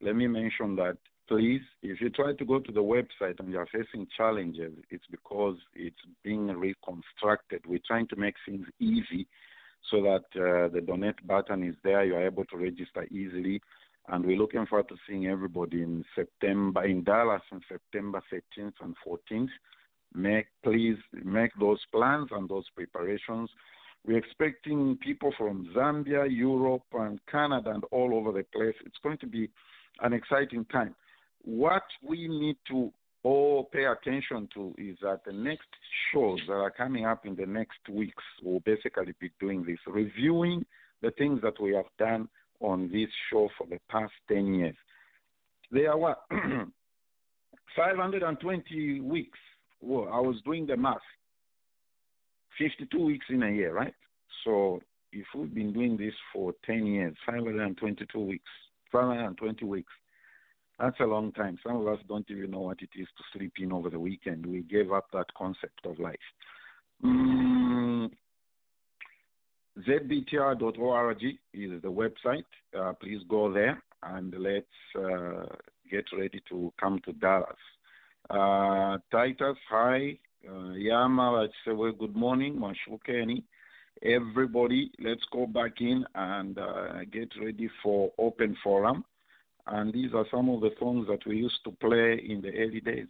[0.00, 3.66] let me mention that please, if you try to go to the website and you're
[3.66, 7.62] facing challenges, it's because it's being reconstructed.
[7.66, 9.26] We're trying to make things easy
[9.90, 12.04] so that uh, the donate button is there.
[12.04, 13.60] You're able to register easily.
[14.08, 18.94] And we're looking forward to seeing everybody in September, in Dallas on September 13th and
[19.06, 19.48] 14th.
[20.14, 23.50] Make, please make those plans and those preparations.
[24.06, 28.74] We're expecting people from Zambia, Europe, and Canada, and all over the place.
[28.86, 29.50] It's going to be
[30.00, 30.94] an exciting time.
[31.44, 32.90] What we need to
[33.28, 35.68] all pay attention to is that the next
[36.12, 40.64] shows that are coming up in the next weeks will basically be doing this, reviewing
[41.02, 42.26] the things that we have done
[42.60, 44.76] on this show for the past 10 years.
[45.70, 46.24] There are what?
[47.76, 49.38] 520 weeks.
[49.82, 50.96] Well, I was doing the math.
[52.58, 53.94] 52 weeks in a year, right?
[54.44, 54.80] So
[55.12, 58.50] if we've been doing this for 10 years, 522 weeks,
[58.90, 59.92] 520 weeks,
[60.78, 61.58] that's a long time.
[61.66, 64.46] Some of us don't even know what it is to sleep in over the weekend.
[64.46, 66.16] We gave up that concept of life.
[67.04, 68.10] Mm,
[69.86, 71.22] ZBTR.org
[71.54, 72.44] is the website.
[72.78, 74.66] Uh, please go there and let's
[74.96, 75.46] uh,
[75.90, 77.56] get ready to come to Dallas.
[78.30, 80.18] Uh, Titus, hi.
[80.48, 82.56] Uh, Yama, let's say well, good morning.
[82.56, 83.42] Mashukeni.
[84.02, 89.04] Everybody, let's go back in and uh, get ready for open forum.
[89.70, 92.80] And these are some of the songs that we used to play in the early
[92.80, 93.06] days.